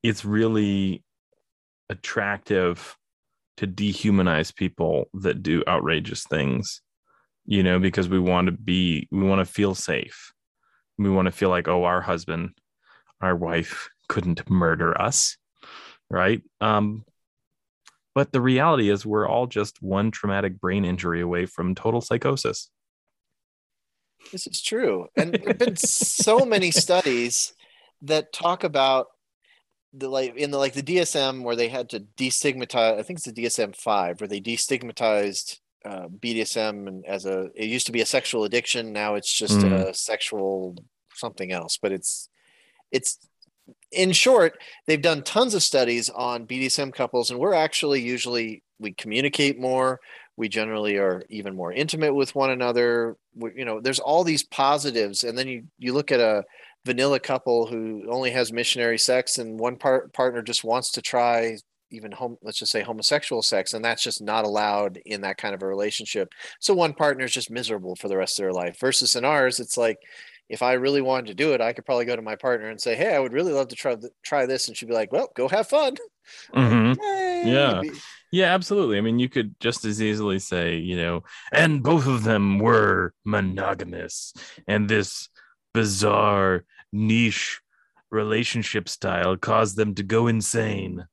[0.03, 1.03] it's really
[1.89, 2.95] attractive
[3.57, 6.81] to dehumanize people that do outrageous things,
[7.47, 10.33] you know, because we want to be, we want to feel safe.
[10.97, 12.51] We want to feel like, oh, our husband,
[13.21, 15.37] our wife couldn't murder us,
[16.09, 16.41] right?
[16.61, 17.05] Um,
[18.13, 22.69] but the reality is, we're all just one traumatic brain injury away from total psychosis.
[24.31, 25.07] This is true.
[25.15, 27.53] And there have been so many studies
[28.01, 29.07] that talk about
[29.93, 33.25] the like in the like the DSM where they had to destigmatize I think it's
[33.25, 38.01] the DSM five where they destigmatized uh, BDSM and as a it used to be
[38.01, 38.91] a sexual addiction.
[38.93, 39.71] Now it's just Mm.
[39.73, 40.75] a sexual
[41.15, 42.29] something else but it's
[42.91, 43.17] it's
[43.91, 44.51] in short
[44.85, 49.99] they've done tons of studies on BDSM couples and we're actually usually we communicate more.
[50.35, 53.17] We generally are even more intimate with one another.
[53.35, 56.43] We, you know there's all these positives and then you you look at a
[56.85, 61.57] vanilla couple who only has missionary sex and one part partner just wants to try
[61.91, 65.55] even home let's just say homosexual sex and that's just not allowed in that kind
[65.55, 68.79] of a relationship so one partner is just miserable for the rest of their life
[68.79, 69.97] versus in ours it's like
[70.49, 72.81] if i really wanted to do it i could probably go to my partner and
[72.81, 75.11] say hey i would really love to try th- try this and she'd be like
[75.11, 75.95] well go have fun
[76.53, 76.97] Mhm.
[76.97, 77.43] Yay.
[77.45, 77.81] Yeah.
[78.31, 78.97] Yeah, absolutely.
[78.97, 81.23] I mean, you could just as easily say, you know,
[81.53, 84.33] and both of them were monogamous,
[84.67, 85.29] and this
[85.73, 87.61] bizarre niche
[88.11, 91.05] relationship style caused them to go insane.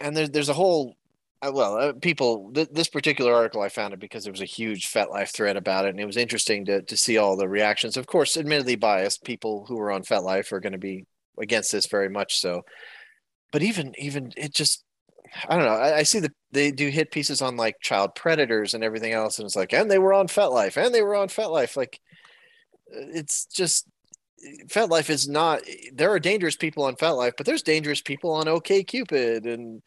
[0.00, 0.96] And there's there's a whole
[1.42, 4.46] uh, well uh, people th- this particular article i found it because there was a
[4.46, 7.96] huge FetLife thread about it and it was interesting to to see all the reactions.
[7.96, 11.06] Of course admittedly biased people who are on FetLife are going to be
[11.38, 12.62] against this very much so.
[13.52, 14.84] But even even it just
[15.48, 18.74] i don't know i, I see that they do hit pieces on like child predators
[18.74, 21.28] and everything else and it's like and they were on FetLife and they were on
[21.28, 22.00] FetLife like
[22.92, 23.86] uh, it's just
[24.68, 25.62] FetLife is not.
[25.92, 29.82] There are dangerous people on FetLife, but there's dangerous people on OK Cupid and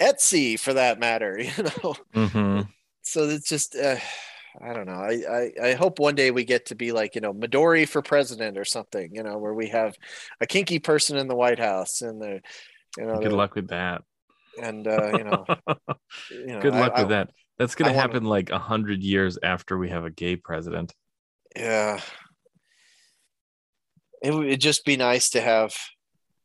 [0.00, 1.38] Etsy, for that matter.
[1.56, 2.60] You know, hmm
[3.02, 3.76] so it's just.
[3.76, 3.96] Uh,
[4.58, 4.92] I don't know.
[4.94, 5.22] I,
[5.62, 8.56] I I hope one day we get to be like you know Midori for president
[8.56, 9.10] or something.
[9.14, 9.94] You know, where we have
[10.40, 12.40] a kinky person in the White House and the,
[12.96, 14.02] you know, Good luck with that.
[14.62, 15.44] and uh, you know,
[16.30, 17.30] you know, Good luck I- with that.
[17.58, 20.36] That's going I to wanna- happen like a hundred years after we have a gay
[20.36, 20.94] president.
[21.54, 22.00] Yeah.
[24.22, 25.74] It would just be nice to have.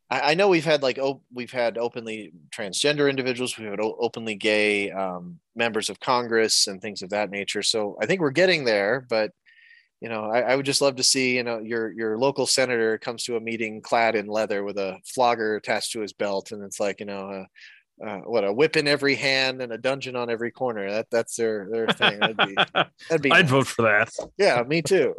[0.10, 3.98] I, I know we've had like oh we've had openly transgender individuals, we've had o-
[4.00, 7.64] openly gay um, members of Congress and things of that nature.
[7.64, 9.32] So I think we're getting there, but
[10.02, 12.98] you know, I, I would just love to see you know your your local senator
[12.98, 16.64] comes to a meeting clad in leather with a flogger attached to his belt, and
[16.64, 17.30] it's like you know.
[17.30, 17.46] Uh,
[18.06, 20.90] uh, what a whip in every hand and a dungeon on every corner.
[20.90, 22.20] That that's their their thing.
[22.20, 22.56] That'd be
[23.10, 23.50] that'd be I'd nice.
[23.50, 24.10] vote for that.
[24.38, 25.14] Yeah, me too.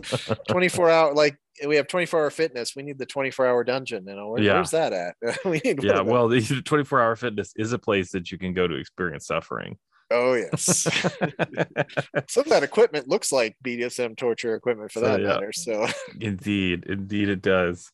[0.48, 2.74] 24 hour, like we have 24 hour fitness.
[2.76, 4.04] We need the 24 hour dungeon.
[4.06, 4.54] You know, where, Yeah.
[4.54, 5.14] where's that at?
[5.44, 8.66] we need Yeah, well, the 24 hour fitness is a place that you can go
[8.68, 9.78] to experience suffering.
[10.12, 10.86] oh, yes.
[12.28, 15.26] Some of that equipment looks like BDSM torture equipment for So, that yeah.
[15.26, 15.52] matter.
[15.52, 15.86] So,
[16.20, 17.90] indeed, indeed, it does.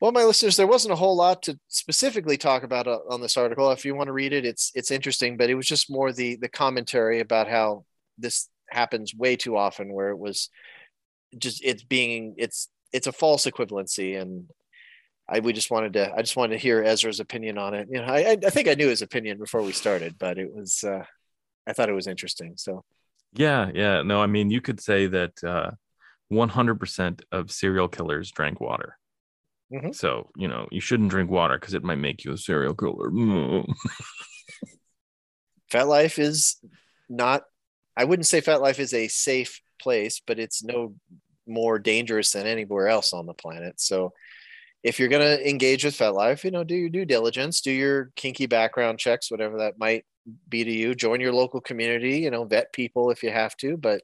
[0.00, 3.36] Well, my listeners, there wasn't a whole lot to specifically talk about uh, on this
[3.36, 3.70] article.
[3.70, 6.36] If you want to read it, it's it's interesting, but it was just more the
[6.36, 7.84] the commentary about how
[8.16, 10.48] this happens way too often, where it was
[11.38, 14.48] just it's being it's it's a false equivalency, and
[15.28, 17.88] I we just wanted to I just wanted to hear Ezra's opinion on it.
[17.90, 20.82] You know, I I think I knew his opinion before we started, but it was
[20.82, 21.04] uh,
[21.66, 22.54] I thought it was interesting.
[22.56, 22.84] So
[23.34, 24.00] Yeah, yeah.
[24.02, 25.72] No, I mean, you could say that uh,
[26.32, 28.96] 100% of serial killers drank water.
[29.72, 29.94] Mhm.
[29.94, 33.10] So, you know, you shouldn't drink water because it might make you a serial killer.
[35.70, 36.56] FetLife is
[37.08, 37.44] not
[37.96, 40.94] I wouldn't say FetLife is a safe place, but it's no
[41.46, 43.80] more dangerous than anywhere else on the planet.
[43.80, 44.12] So
[44.82, 48.10] if you're going to engage with FetLife, you know, do your due diligence, do your
[48.16, 50.04] kinky background checks, whatever that might
[50.48, 50.94] be to you.
[50.94, 54.02] Join your local community, you know, vet people if you have to, but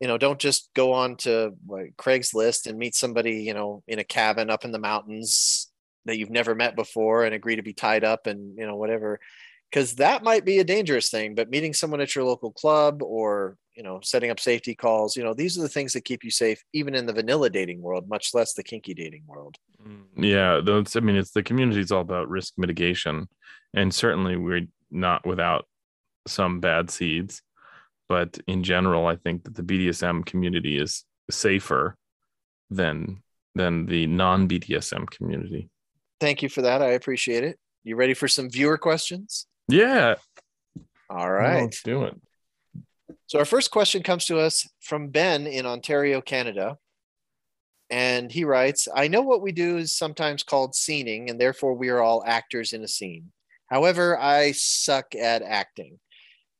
[0.00, 3.98] you know, don't just go on to like Craigslist and meet somebody, you know, in
[3.98, 5.70] a cabin up in the mountains
[6.04, 9.20] that you've never met before and agree to be tied up and, you know, whatever
[9.70, 13.56] because that might be a dangerous thing but meeting someone at your local club or
[13.74, 16.30] you know setting up safety calls you know these are the things that keep you
[16.30, 20.60] safe even in the vanilla dating world much less the kinky dating world mm, yeah,
[20.62, 23.28] those, I mean, it's the community is all about risk mitigation.
[23.74, 25.66] And certainly we're not without
[26.26, 27.42] some bad seeds.
[28.08, 31.96] But in general, I think that the BDSM community is safer
[32.70, 33.22] than
[33.54, 35.68] than the non BDSM community.
[36.20, 40.14] thank you for that i appreciate it you ready for some viewer questions Yeah.
[41.10, 41.62] All right.
[41.62, 42.14] Let's do it.
[43.26, 46.76] So our first question comes to us from Ben in Ontario, Canada.
[47.90, 51.90] And he writes, I know what we do is sometimes called scening, and therefore we
[51.90, 53.30] are all actors in a scene.
[53.68, 55.98] However, I suck at acting.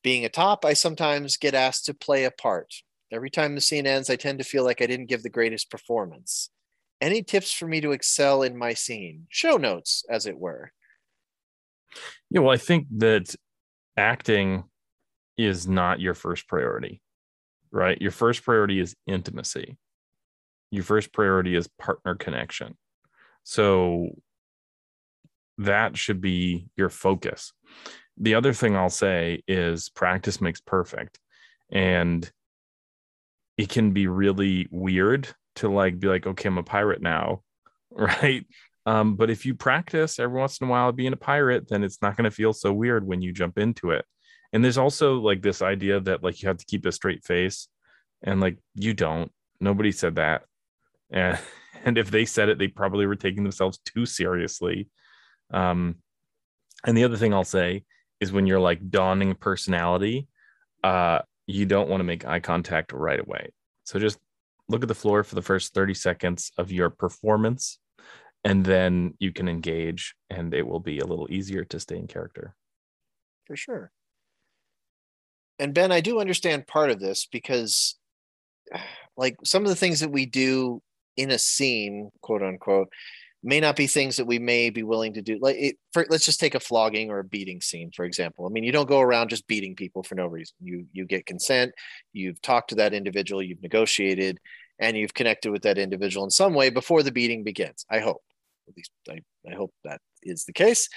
[0.05, 2.73] Being a top, I sometimes get asked to play a part.
[3.11, 5.71] Every time the scene ends, I tend to feel like I didn't give the greatest
[5.71, 6.51] performance.
[7.01, 9.27] Any tips for me to excel in my scene?
[9.31, 10.73] Show notes, as it were.
[12.31, 13.35] Yeah, well, I think that
[13.97, 14.65] acting
[15.39, 17.01] is not your first priority,
[17.71, 18.01] right?
[18.01, 19.79] Your first priority is intimacy.
[20.71, 22.77] Your first priority is partner connection.
[23.43, 24.19] So
[25.59, 27.53] that should be your focus.
[28.19, 31.19] The other thing I'll say is practice makes perfect.
[31.71, 32.31] And
[33.57, 37.43] it can be really weird to like be like, okay, I'm a pirate now,
[37.91, 38.47] right?
[38.87, 42.03] Um, but if you practice every once in a while being a pirate, then it's
[42.03, 44.05] not going to feel so weird when you jump into it.
[44.53, 47.69] And there's also like this idea that like you have to keep a straight face,
[48.23, 49.33] and like you don't.
[49.61, 50.43] Nobody said that,
[51.11, 51.39] and
[51.85, 54.89] and if they said it, they probably were taking themselves too seriously.
[55.51, 55.97] Um,
[56.87, 57.85] and the other thing I'll say
[58.25, 60.27] is when you're like dawning personality,
[60.83, 63.51] uh, you don't want to make eye contact right away.
[63.85, 64.19] So just
[64.69, 67.79] look at the floor for the first 30 seconds of your performance,
[68.43, 72.07] and then you can engage, and it will be a little easier to stay in
[72.07, 72.55] character.
[73.47, 73.93] For sure.
[75.59, 77.97] And Ben, I do understand part of this because,
[79.17, 80.83] like, some of the things that we do
[81.17, 82.89] in a scene, quote unquote,
[83.45, 85.39] may not be things that we may be willing to do.
[85.41, 88.47] Like, it, for, let's just take a flogging or a beating scene, for example.
[88.47, 90.55] I mean, you don't go around just beating people for no reason.
[90.61, 91.73] You you get consent,
[92.13, 94.41] you've talked to that individual, you've negotiated,
[94.79, 97.85] and you've connected with that individual in some way before the beating begins.
[97.91, 98.23] I hope,
[98.69, 100.89] at least I, I hope that is the case.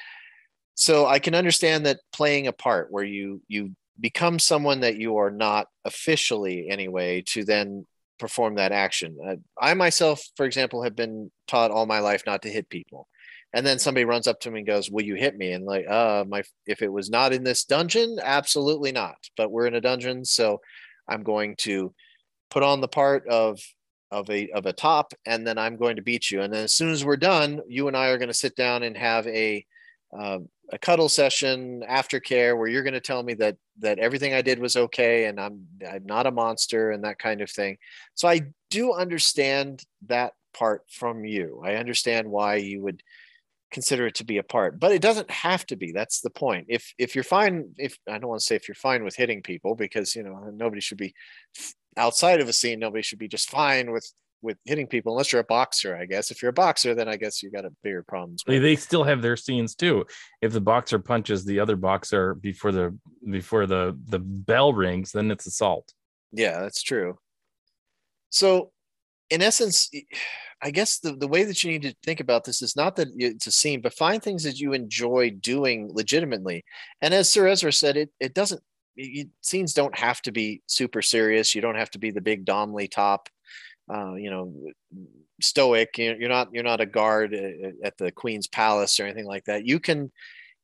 [0.76, 5.18] So I can understand that playing a part where you you become someone that you
[5.18, 7.86] are not officially anyway to then
[8.20, 9.18] perform that action.
[9.26, 13.08] Uh, I myself, for example, have been taught all my life not to hit people.
[13.54, 15.88] And then somebody runs up to me and goes, "Will you hit me?" And like,
[15.88, 19.18] uh, my if it was not in this dungeon, absolutely not.
[19.38, 20.62] But we're in a dungeon, so
[21.08, 21.94] I'm going to
[22.50, 23.60] put on the part of
[24.12, 26.42] of a of a top, and then I'm going to beat you.
[26.42, 28.84] And then as soon as we're done, you and I are going to sit down
[28.84, 29.66] and have a
[30.18, 30.40] uh,
[30.72, 34.60] a cuddle session aftercare where you're going to tell me that that everything I did
[34.60, 37.78] was okay and I'm I'm not a monster and that kind of thing.
[38.16, 41.62] So I do understand that part from you.
[41.64, 43.02] I understand why you would
[43.72, 45.92] consider it to be a part, but it doesn't have to be.
[45.92, 46.66] That's the point.
[46.70, 49.42] If if you're fine, if I don't want to say if you're fine with hitting
[49.42, 51.14] people because you know nobody should be
[51.96, 52.80] outside of a scene.
[52.80, 54.12] Nobody should be just fine with
[54.42, 56.32] with hitting people unless you're a boxer i guess.
[56.32, 59.04] If you're a boxer then i guess you got a bigger problems they, they still
[59.04, 60.06] have their scenes too.
[60.42, 62.98] If the boxer punches the other boxer before the
[63.30, 65.94] before the the bell rings then it's assault.
[66.32, 67.18] Yeah that's true.
[68.30, 68.72] So
[69.30, 69.90] in essence
[70.62, 73.10] i guess the, the way that you need to think about this is not that
[73.18, 76.64] it's a scene but find things that you enjoy doing legitimately.
[77.02, 78.62] And as sir ezra said it it doesn't
[78.98, 81.56] you, scenes don't have to be super serious.
[81.56, 83.30] You don't have to be the big domly top
[83.94, 84.54] uh, you know
[85.42, 87.34] stoic you're not you're not a guard
[87.84, 89.66] at the queen's palace or anything like that.
[89.66, 90.12] You can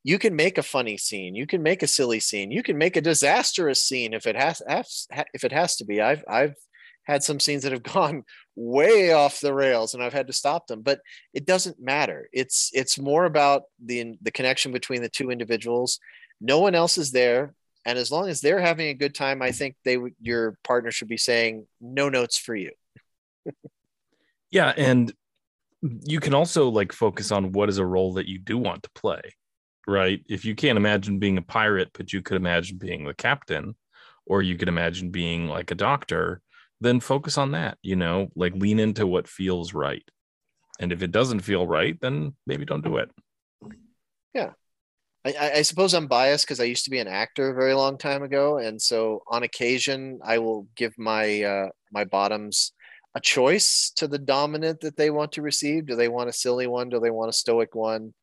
[0.04, 1.36] you can make a funny scene.
[1.36, 2.52] You can make a silly scene.
[2.52, 4.62] You can make a disastrous scene if it has
[5.34, 6.02] if it has to be.
[6.02, 6.56] I've i've
[7.04, 8.24] had some scenes that have gone
[8.56, 11.00] way off the rails and i've had to stop them but
[11.34, 12.28] it doesn't matter.
[12.34, 16.00] It's it's more about the the connection between the two individuals.
[16.42, 17.54] No one else is there.
[17.86, 21.10] And as long as they're having a good time i think they your partner should
[21.10, 22.72] be saying no notes for you
[24.52, 25.14] yeah, and
[25.82, 28.90] you can also like focus on what is a role that you do want to
[28.92, 29.22] play,
[29.88, 30.22] right?
[30.30, 33.76] If you can't imagine being a pirate, but you could imagine being the captain,
[34.26, 36.42] or you could imagine being like a doctor,
[36.80, 40.04] then focus on that, you know, like lean into what feels right.
[40.80, 43.12] And if it doesn't feel right, then maybe don't do it.
[44.34, 44.52] Yeah.
[45.26, 47.98] I, I suppose I'm biased because I used to be an actor a very long
[47.98, 52.74] time ago, and so on occasion I will give my uh, my bottoms
[53.16, 55.86] a choice to the dominant that they want to receive.
[55.86, 56.90] Do they want a silly one?
[56.90, 58.14] Do they want a stoic one?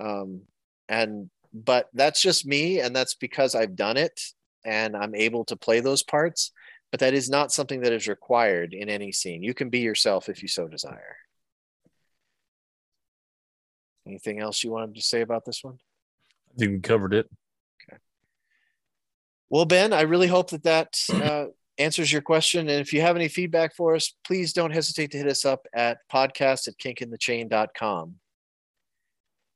[0.00, 0.42] Um,
[0.88, 4.20] and but that's just me, and that's because I've done it
[4.64, 6.52] and I'm able to play those parts.
[6.90, 9.42] But that is not something that is required in any scene.
[9.42, 11.16] You can be yourself if you so desire.
[14.06, 15.78] Anything else you wanted to say about this one?
[16.54, 17.28] I think we covered it.
[17.82, 17.98] Okay.
[19.50, 21.46] Well, Ben, I really hope that that uh,
[21.78, 22.68] answers your question.
[22.68, 25.66] And if you have any feedback for us, please don't hesitate to hit us up
[25.74, 28.14] at podcast at kinkinthechain.com.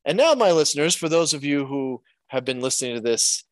[0.04, 3.44] And now, my listeners, for those of you who have been listening to this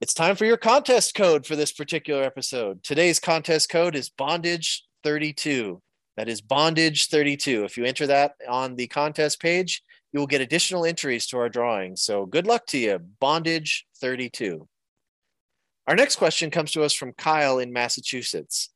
[0.00, 2.82] It's time for your contest code for this particular episode.
[2.82, 5.82] Today's contest code is bondage 32.
[6.16, 7.64] That is bondage 32.
[7.64, 9.82] If you enter that on the contest page,
[10.12, 11.96] you will get additional entries to our drawing.
[11.96, 14.66] So good luck to you, bondage 32.
[15.90, 18.68] Our next question comes to us from Kyle in Massachusetts.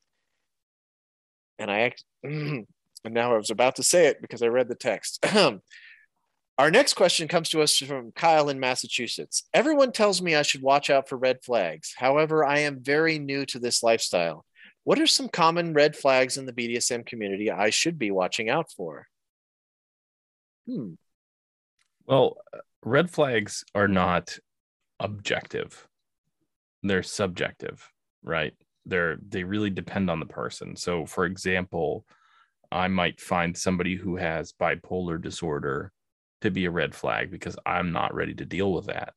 [1.61, 1.93] And I
[2.25, 2.67] and
[3.05, 5.25] now I was about to say it because I read the text.
[6.59, 9.45] Our next question comes to us from Kyle in Massachusetts.
[9.55, 11.95] Everyone tells me I should watch out for red flags.
[11.97, 14.45] However, I am very new to this lifestyle.
[14.83, 18.73] What are some common red flags in the BDSM community I should be watching out
[18.73, 19.07] for?
[20.67, 20.95] Hmm.
[22.07, 22.39] Well,
[22.83, 24.37] red flags are not
[24.99, 25.87] objective.
[26.85, 27.91] They're subjective,
[28.23, 28.53] right?
[28.87, 30.77] They're they really depend on the person.
[30.77, 32.05] So for example,
[32.71, 35.91] I might find somebody who has bipolar disorder
[36.43, 39.15] to be a red flag because I'm not ready to deal with that.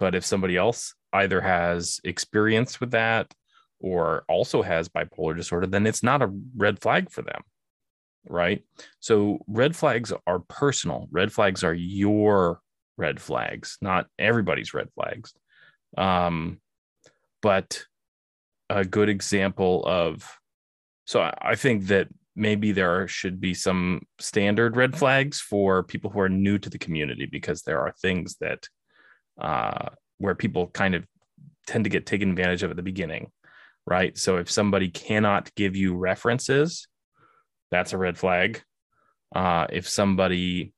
[0.00, 3.32] But if somebody else either has experience with that
[3.78, 7.42] or also has bipolar disorder, then it's not a red flag for them.
[8.28, 8.64] Right.
[8.98, 11.06] So red flags are personal.
[11.12, 12.60] Red flags are your
[12.96, 15.32] red flags, not everybody's red flags.
[15.96, 16.60] Um,
[17.42, 17.84] but
[18.70, 20.38] a good example of
[21.04, 26.20] so I think that maybe there should be some standard red flags for people who
[26.20, 28.68] are new to the community because there are things that
[29.40, 31.06] uh, where people kind of
[31.66, 33.30] tend to get taken advantage of at the beginning
[33.86, 34.18] right?
[34.18, 36.86] So if somebody cannot give you references
[37.70, 38.62] that's a red flag.
[39.34, 40.72] Uh, if somebody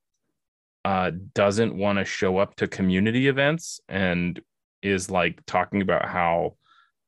[0.85, 4.41] uh, doesn't want to show up to community events and
[4.83, 6.57] is like talking about how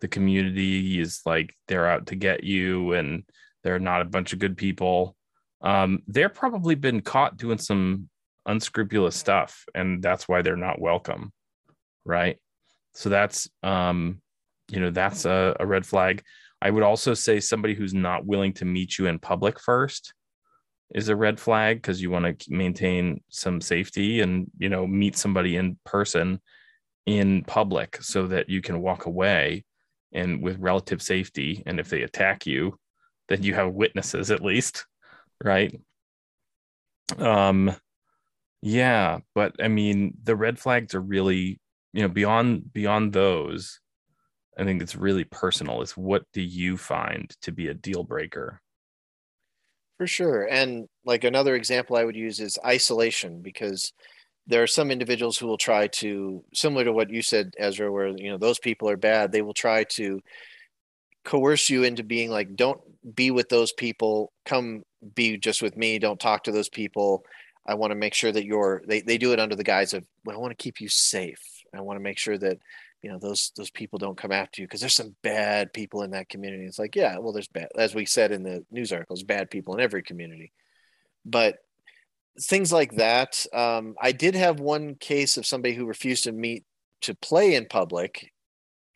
[0.00, 3.24] the community is like they're out to get you and
[3.62, 5.16] they're not a bunch of good people.
[5.60, 8.08] Um, they're probably been caught doing some
[8.46, 11.32] unscrupulous stuff, and that's why they're not welcome,
[12.04, 12.38] right?
[12.94, 14.20] So that's um,
[14.68, 16.22] you know that's a, a red flag.
[16.60, 20.14] I would also say somebody who's not willing to meet you in public first
[20.94, 25.16] is a red flag because you want to maintain some safety and you know meet
[25.16, 26.40] somebody in person
[27.06, 29.64] in public so that you can walk away
[30.12, 32.78] and with relative safety and if they attack you
[33.28, 34.86] then you have witnesses at least,
[35.42, 35.80] right?
[37.18, 37.74] Um,
[38.60, 41.60] yeah, but I mean, the red flags are really,
[41.92, 43.80] you know, beyond beyond those.
[44.58, 45.80] I think it's really personal.
[45.80, 48.60] It's what do you find to be a deal breaker?
[49.96, 50.46] For sure.
[50.50, 53.92] And like another example I would use is isolation because
[54.46, 58.08] there are some individuals who will try to similar to what you said Ezra where
[58.08, 60.20] you know those people are bad they will try to
[61.24, 62.80] coerce you into being like don't
[63.14, 64.32] be with those people.
[64.44, 64.82] Come
[65.14, 65.98] be just with me.
[65.98, 67.24] Don't talk to those people.
[67.66, 70.04] I want to make sure that you're they, they do it under the guise of
[70.24, 71.42] well, i want to keep you safe.
[71.74, 72.58] I want to make sure that
[73.02, 74.66] you know those those people don't come after you.
[74.66, 76.64] Because there's some bad people in that community.
[76.64, 79.74] It's like yeah well there's bad as we said in the news articles bad people
[79.74, 80.52] in every community.
[81.24, 81.58] But
[82.40, 86.64] things like that um, i did have one case of somebody who refused to meet
[87.02, 88.32] to play in public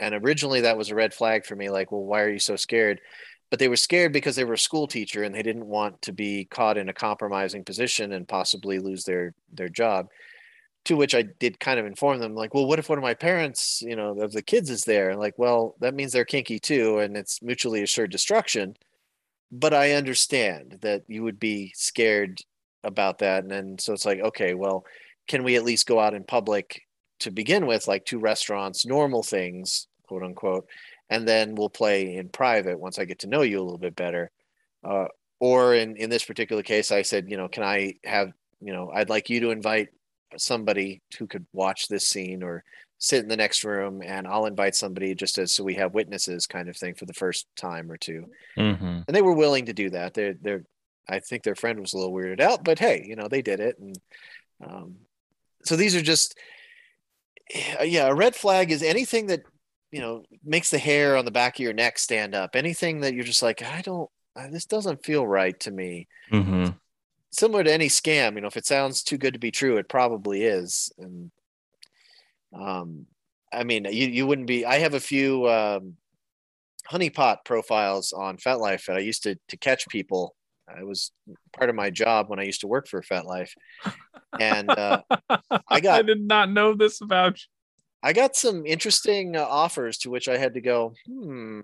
[0.01, 2.57] and originally that was a red flag for me like well why are you so
[2.57, 3.01] scared?
[3.49, 6.13] But they were scared because they were a school teacher and they didn't want to
[6.13, 10.09] be caught in a compromising position and possibly lose their their job.
[10.87, 13.15] To which i did kind of inform them like well what if one of my
[13.15, 15.17] parents you know of the kids is there?
[15.17, 18.77] Like well that means they're kinky too and it's mutually assured destruction
[19.53, 22.41] but i understand that you would be scared
[22.87, 24.85] about that and then so it's like okay well
[25.27, 26.87] can we at least go out in public
[27.21, 30.67] to begin with, like two restaurants, normal things, quote unquote,
[31.09, 33.97] and then we'll play in private once I get to know you a little bit
[33.97, 34.31] better.
[34.85, 35.07] Uh,
[35.41, 38.91] or in in this particular case, I said, you know, can I have, you know,
[38.93, 39.89] I'd like you to invite
[40.37, 42.65] somebody who could watch this scene or
[42.99, 46.47] sit in the next room and I'll invite somebody just as so we have witnesses
[46.47, 48.25] kind of thing for the first time or 2
[48.59, 48.85] mm-hmm.
[49.07, 50.15] And they were willing to do that.
[50.15, 50.65] They're they're
[51.09, 53.61] I think their friend was a little weirded out, but hey, you know, they did
[53.61, 53.79] it.
[53.79, 53.99] And
[54.65, 54.97] um,
[55.65, 56.37] so these are just
[57.55, 59.43] yeah, a red flag is anything that
[59.91, 62.57] you know makes the hair on the back of your neck stand up.
[62.57, 64.11] Anything that you're just like, I don't,
[64.51, 66.09] this doesn't feel right to me.
[66.33, 66.71] Mm-hmm.
[67.31, 69.89] Similar to any scam, you know, if it sounds too good to be true, it
[69.89, 70.91] probably is.
[70.99, 71.31] And
[72.53, 73.07] um,
[73.53, 74.65] I mean, you you wouldn't be.
[74.65, 75.97] I have a few um,
[76.91, 80.36] honeypot profiles on FetLife that I used to to catch people.
[80.79, 81.13] It was
[81.57, 83.51] part of my job when I used to work for FetLife,
[84.39, 85.03] and uh,
[85.69, 87.47] I got I did not know this about you.
[88.03, 90.95] I got some interesting uh, offers to which I had to go.
[91.07, 91.61] Hmm.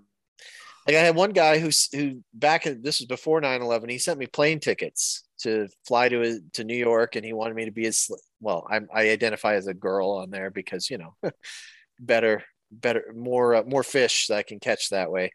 [0.87, 3.91] Like I had one guy who who back in, this was before 9/11.
[3.91, 7.67] He sent me plane tickets to fly to to New York, and he wanted me
[7.67, 8.67] to be his well.
[8.71, 11.15] I, I identify as a girl on there because you know
[12.01, 12.43] better
[12.73, 15.31] better, more, uh, more fish that I can catch that way.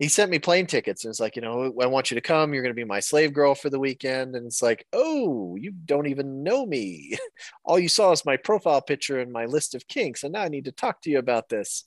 [0.00, 2.54] He sent me plane tickets and it's like, you know, I want you to come.
[2.54, 4.34] You're going to be my slave girl for the weekend.
[4.34, 7.18] And it's like, oh, you don't even know me.
[7.66, 10.24] All you saw is my profile picture and my list of kinks.
[10.24, 11.84] And now I need to talk to you about this.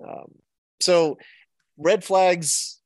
[0.00, 0.36] Um,
[0.80, 1.18] so,
[1.76, 2.80] red flags,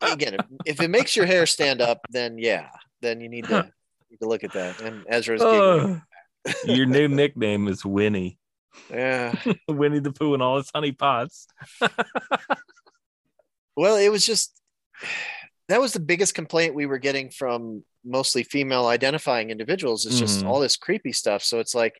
[0.00, 2.68] again, if, if it makes your hair stand up, then yeah,
[3.02, 3.70] then you need to,
[4.10, 4.80] need to look at that.
[4.80, 6.02] And Ezra's giggling.
[6.46, 8.38] Oh, your new nickname is Winnie.
[8.90, 9.34] Yeah.
[9.68, 11.46] Winnie the Pooh and all his honey pots.
[13.76, 14.52] Well, it was just
[15.68, 20.44] that was the biggest complaint we were getting from mostly female identifying individuals is just
[20.44, 20.48] Mhm.
[20.48, 21.42] all this creepy stuff.
[21.42, 21.94] So it's like,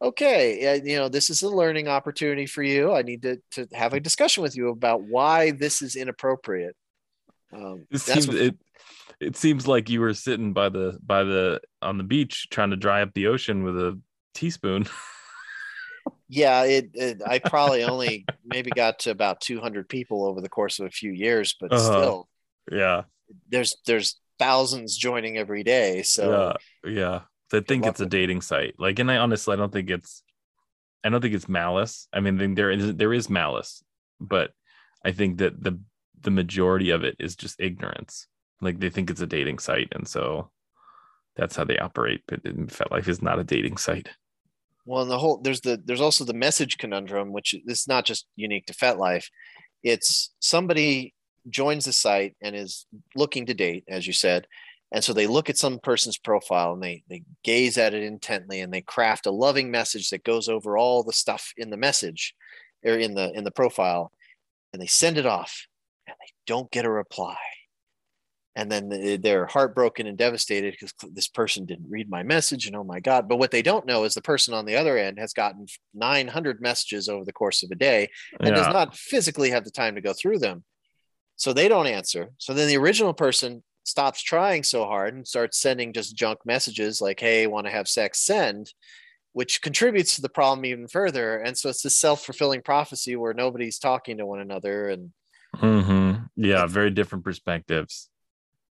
[0.00, 2.92] okay, you know, this is a learning opportunity for you.
[2.92, 6.76] I need to to have a discussion with you about why this is inappropriate.
[7.52, 8.56] Um, It seems what- it
[9.18, 12.76] it seems like you were sitting by the by the on the beach trying to
[12.76, 14.00] dry up the ocean with a
[14.34, 14.84] teaspoon.
[16.30, 20.78] yeah, it, it I probably only maybe got to about 200 people over the course
[20.78, 21.82] of a few years, but Uh-huh.
[21.82, 22.28] still,
[22.70, 23.02] yeah.
[23.48, 26.02] there's there's thousands joining every day.
[26.02, 26.54] So
[26.84, 26.90] yeah.
[26.90, 27.20] Yeah.
[27.50, 28.76] They think it's a dating site.
[28.78, 30.22] Like and I honestly I don't think it's
[31.02, 32.06] I don't think it's malice.
[32.12, 33.82] I mean there is there is malice,
[34.20, 34.52] but
[35.04, 35.80] I think that the
[36.22, 38.28] the majority of it is just ignorance.
[38.60, 40.50] Like they think it's a dating site and so
[41.34, 42.22] that's how they operate.
[42.28, 44.10] But in fact, FetLife is not a dating site.
[44.86, 48.26] Well, and the whole there's the there's also the message conundrum, which is not just
[48.36, 49.26] unique to FetLife.
[49.82, 51.14] It's somebody
[51.48, 54.46] joins the site and is looking to date, as you said,
[54.92, 58.60] and so they look at some person's profile and they they gaze at it intently
[58.60, 62.34] and they craft a loving message that goes over all the stuff in the message
[62.84, 64.12] or in the in the profile,
[64.72, 65.66] and they send it off,
[66.06, 67.36] and they don't get a reply.
[68.60, 72.66] And then they- they're heartbroken and devastated because this person didn't read my message.
[72.66, 73.26] And oh my God.
[73.26, 76.60] But what they don't know is the person on the other end has gotten 900
[76.60, 80.02] messages over the course of a day and does not physically have the time to
[80.02, 80.64] go through them.
[81.36, 82.32] So they don't answer.
[82.36, 87.00] So then the original person stops trying so hard and starts sending just junk messages
[87.00, 88.74] like, hey, want to have sex, send,
[89.32, 91.38] which contributes to the problem even further.
[91.38, 94.90] And so it's this self fulfilling prophecy where nobody's talking to one another.
[94.90, 95.14] And
[95.56, 96.28] Mhm.
[96.36, 98.09] Yeah, very different perspectives.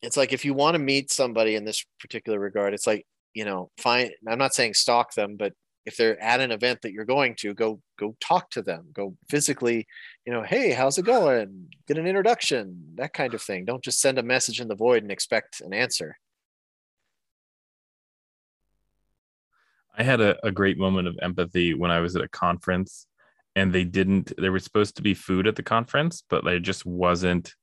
[0.02, 3.46] It's like if you want to meet somebody in this particular regard, it's like, you
[3.46, 5.54] know, find I'm not saying stalk them, but
[5.86, 9.16] if they're at an event that you're going to, go go talk to them, go
[9.30, 9.88] physically,
[10.26, 11.70] you know, hey, how's it going?
[11.88, 13.66] Get an introduction, that kind of thing.
[13.66, 16.18] Don't just send a message in the void and expect an answer.
[19.98, 23.08] I had a, a great moment of empathy when I was at a conference
[23.56, 26.86] and they didn't, there was supposed to be food at the conference, but there just
[26.86, 27.54] wasn't,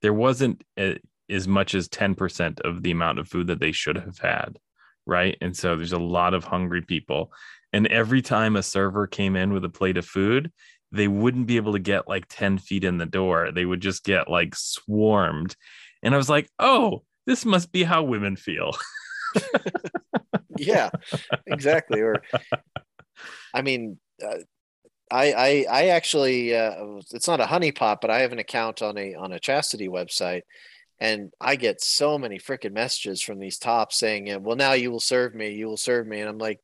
[0.00, 0.98] there wasn't a,
[1.30, 4.58] as much as 10% of the amount of food that they should have had.
[5.06, 5.36] Right.
[5.40, 7.32] And so there's a lot of hungry people.
[7.72, 10.52] And every time a server came in with a plate of food,
[10.92, 13.50] they wouldn't be able to get like 10 feet in the door.
[13.52, 15.56] They would just get like swarmed.
[16.02, 18.72] And I was like, oh, this must be how women feel.
[20.58, 20.90] yeah,
[21.46, 22.00] exactly.
[22.00, 22.22] Or,
[23.54, 24.38] I mean, uh,
[25.10, 28.96] I, I, I actually, uh, it's not a honeypot, but I have an account on
[28.96, 30.42] a on a chastity website,
[31.00, 35.00] and I get so many freaking messages from these tops saying, "Well, now you will
[35.00, 36.60] serve me, you will serve me," and I'm like,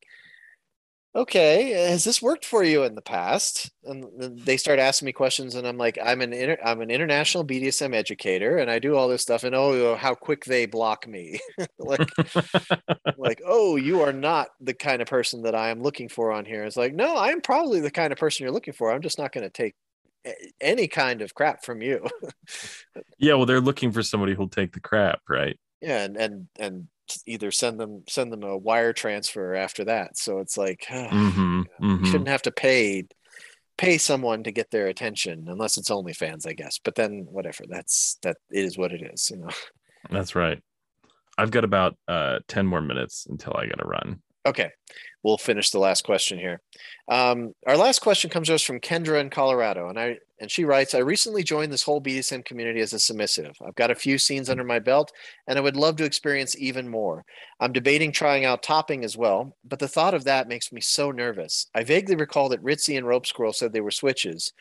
[1.14, 4.04] "Okay, has this worked for you in the past?" And
[4.38, 7.94] they start asking me questions, and I'm like, "I'm an inter- I'm an international BDSM
[7.94, 11.40] educator, and I do all this stuff, and oh, oh how quick they block me,
[11.78, 12.08] like."
[13.18, 16.44] like, oh, you are not the kind of person that I am looking for on
[16.44, 16.64] here.
[16.64, 18.92] It's like, no, I'm probably the kind of person you're looking for.
[18.92, 19.74] I'm just not going to take
[20.60, 22.06] any kind of crap from you.
[23.18, 25.58] Yeah, well, they're looking for somebody who'll take the crap, right?
[25.80, 26.88] yeah, and and and
[27.26, 30.16] either send them send them a wire transfer after that.
[30.18, 31.62] So it's like hmm
[31.96, 33.06] you shouldn't have to pay
[33.78, 36.78] pay someone to get their attention unless it's OnlyFans, I guess.
[36.78, 39.50] But then whatever, that's that it is what it is, you know.
[40.10, 40.60] That's right.
[41.38, 44.22] I've got about uh 10 more minutes until I gotta run.
[44.46, 44.70] Okay,
[45.24, 46.60] we'll finish the last question here.
[47.10, 50.64] Um, our last question comes to us from Kendra in Colorado, and I and she
[50.64, 53.56] writes, "I recently joined this whole BDSM community as a submissive.
[53.66, 55.12] I've got a few scenes under my belt,
[55.48, 57.24] and I would love to experience even more.
[57.60, 61.10] I'm debating trying out topping as well, but the thought of that makes me so
[61.10, 61.66] nervous.
[61.74, 64.52] I vaguely recall that Ritzy and Rope Squirrel said they were switches."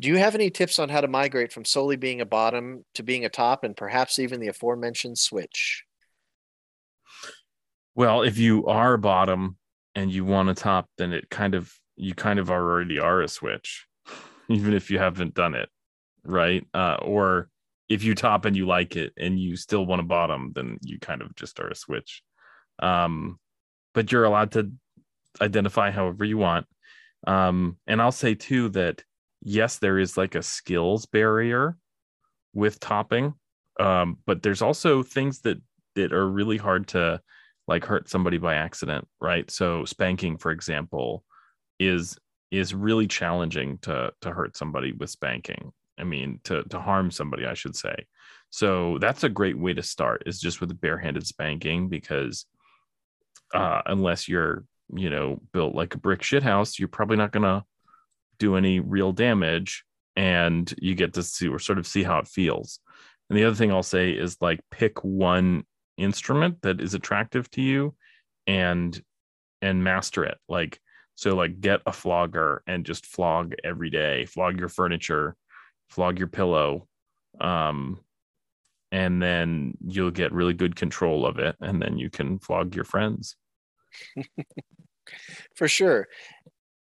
[0.00, 3.02] Do you have any tips on how to migrate from solely being a bottom to
[3.04, 5.84] being a top and perhaps even the aforementioned switch?
[7.94, 9.56] Well, if you are bottom
[9.94, 13.28] and you want a top, then it kind of you kind of already are a
[13.28, 13.86] switch,
[14.48, 15.68] even if you haven't done it,
[16.24, 16.66] right?
[16.74, 17.48] Uh, or
[17.88, 20.98] if you top and you like it and you still want a bottom, then you
[20.98, 22.22] kind of just are a switch.
[22.80, 23.38] Um,
[23.92, 24.72] but you're allowed to
[25.40, 26.66] identify however you want.
[27.26, 29.04] Um, and I'll say too that
[29.40, 31.76] yes, there is like a skills barrier
[32.52, 33.34] with topping,
[33.78, 35.58] um, but there's also things that
[35.94, 37.20] that are really hard to
[37.66, 39.50] like hurt somebody by accident, right?
[39.50, 41.24] So spanking, for example,
[41.78, 42.18] is
[42.50, 45.72] is really challenging to to hurt somebody with spanking.
[45.98, 48.06] I mean, to to harm somebody, I should say.
[48.50, 52.46] So that's a great way to start is just with barehanded spanking because
[53.52, 57.64] uh, unless you're you know built like a brick shithouse, you're probably not gonna
[58.38, 59.84] do any real damage,
[60.16, 62.80] and you get to see or sort of see how it feels.
[63.30, 65.64] And the other thing I'll say is like pick one
[65.96, 67.94] instrument that is attractive to you
[68.46, 69.00] and
[69.62, 70.38] and master it.
[70.48, 70.80] Like
[71.14, 75.36] so like get a flogger and just flog every day, flog your furniture,
[75.88, 76.88] flog your pillow.
[77.40, 78.00] Um
[78.92, 82.84] and then you'll get really good control of it and then you can flog your
[82.84, 83.36] friends.
[85.56, 86.08] For sure.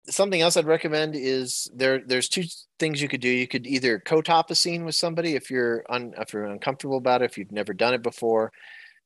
[0.09, 2.45] Something else I'd recommend is there there's two
[2.79, 3.29] things you could do.
[3.29, 7.23] You could either co-top a scene with somebody if you're un, if you're uncomfortable about
[7.23, 8.53] it, if you've never done it before.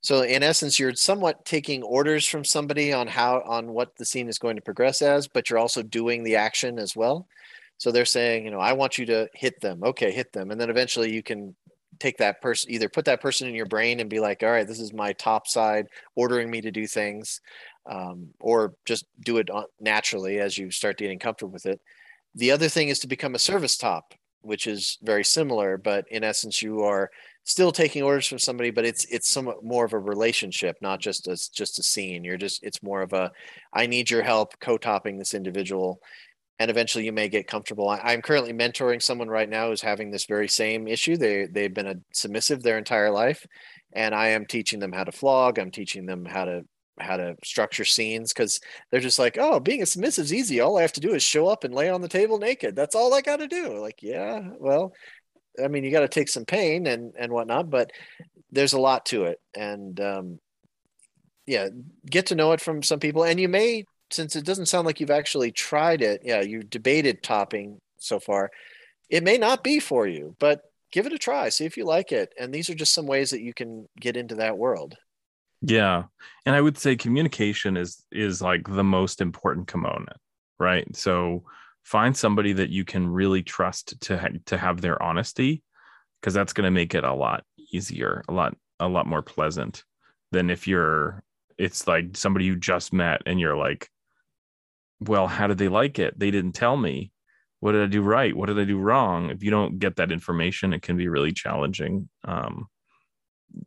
[0.04, 4.28] So in essence, you're somewhat taking orders from somebody on how on what the scene
[4.28, 7.26] is going to progress as, but you're also doing the action as well.
[7.78, 9.82] So they're saying, you know, I want you to hit them.
[9.82, 10.50] Okay, hit them.
[10.50, 11.54] And then eventually you can
[12.00, 14.66] take that person either put that person in your brain and be like, all right,
[14.66, 15.86] this is my top side
[16.16, 17.40] ordering me to do things,
[17.86, 19.48] um, or just do it
[19.80, 21.80] naturally as you start getting comfortable with it.
[22.34, 26.24] The other thing is to become a service top, which is very similar, but in
[26.24, 27.10] essence, you are
[27.44, 31.28] still taking orders from somebody, but it's it's somewhat more of a relationship, not just
[31.28, 32.24] as just a scene.
[32.24, 33.30] You're just it's more of a
[33.72, 36.00] I need your help co-topping this individual.
[36.60, 37.88] And eventually you may get comfortable.
[37.88, 41.16] I, I'm currently mentoring someone right now who's having this very same issue.
[41.16, 43.46] They they've been a submissive their entire life.
[43.92, 45.58] And I am teaching them how to flog.
[45.58, 46.62] I'm teaching them how to
[46.98, 50.60] how to structure scenes because they're just like, oh, being a submissive is easy.
[50.60, 52.76] All I have to do is show up and lay on the table naked.
[52.76, 53.78] That's all I got to do.
[53.78, 54.92] Like, yeah, well,
[55.62, 57.92] I mean, you got to take some pain and and whatnot, but
[58.50, 60.38] there's a lot to it, and um,
[61.46, 61.68] yeah,
[62.08, 65.00] get to know it from some people, and you may, since it doesn't sound like
[65.00, 68.50] you've actually tried it, yeah, you debated topping so far,
[69.10, 72.12] it may not be for you, but give it a try, see if you like
[72.12, 74.94] it, and these are just some ways that you can get into that world.
[75.60, 76.04] Yeah,
[76.46, 80.16] and I would say communication is is like the most important component,
[80.58, 80.86] right?
[80.94, 81.44] So
[81.84, 85.62] find somebody that you can really trust to ha- to have their honesty
[86.20, 89.84] because that's going to make it a lot easier a lot a lot more pleasant
[90.32, 91.22] than if you're
[91.58, 93.88] it's like somebody you just met and you're like
[95.00, 96.18] well how did they like it?
[96.18, 97.12] They didn't tell me.
[97.60, 98.36] What did i do right?
[98.36, 99.30] What did i do wrong?
[99.30, 102.66] If you don't get that information it can be really challenging um,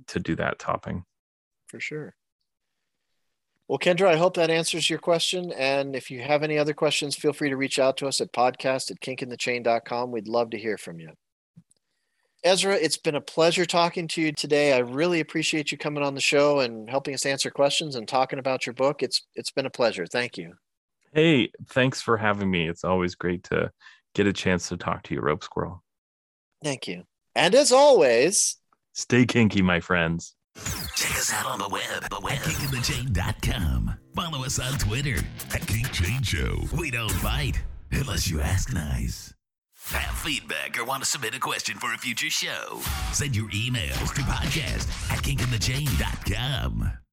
[0.07, 1.03] to do that topping.
[1.67, 2.15] For sure
[3.67, 5.51] well, Kendra, I hope that answers your question.
[5.51, 8.31] And if you have any other questions, feel free to reach out to us at
[8.31, 10.11] podcast at kinkinthechain.com.
[10.11, 11.09] We'd love to hear from you.
[12.43, 14.71] Ezra, it's been a pleasure talking to you today.
[14.71, 18.39] I really appreciate you coming on the show and helping us answer questions and talking
[18.39, 19.03] about your book.
[19.03, 20.05] It's it's been a pleasure.
[20.05, 20.53] Thank you.
[21.13, 22.69] Hey, thanks for having me.
[22.69, 23.71] It's always great to
[24.13, 25.83] get a chance to talk to you, Rope Squirrel.
[26.63, 27.03] Thank you.
[27.35, 28.55] And as always,
[28.93, 30.36] stay kinky, my friends.
[30.95, 32.33] Check us out on the web, the web.
[32.37, 33.93] at kinkthechain.com.
[34.15, 35.17] Follow us on Twitter
[35.53, 36.59] at Kink Chain Show.
[36.77, 39.33] We don't fight unless you ask nice.
[39.91, 42.81] Have feedback or want to submit a question for a future show?
[43.13, 47.06] Send your emails to podcast at kinkthechain.com.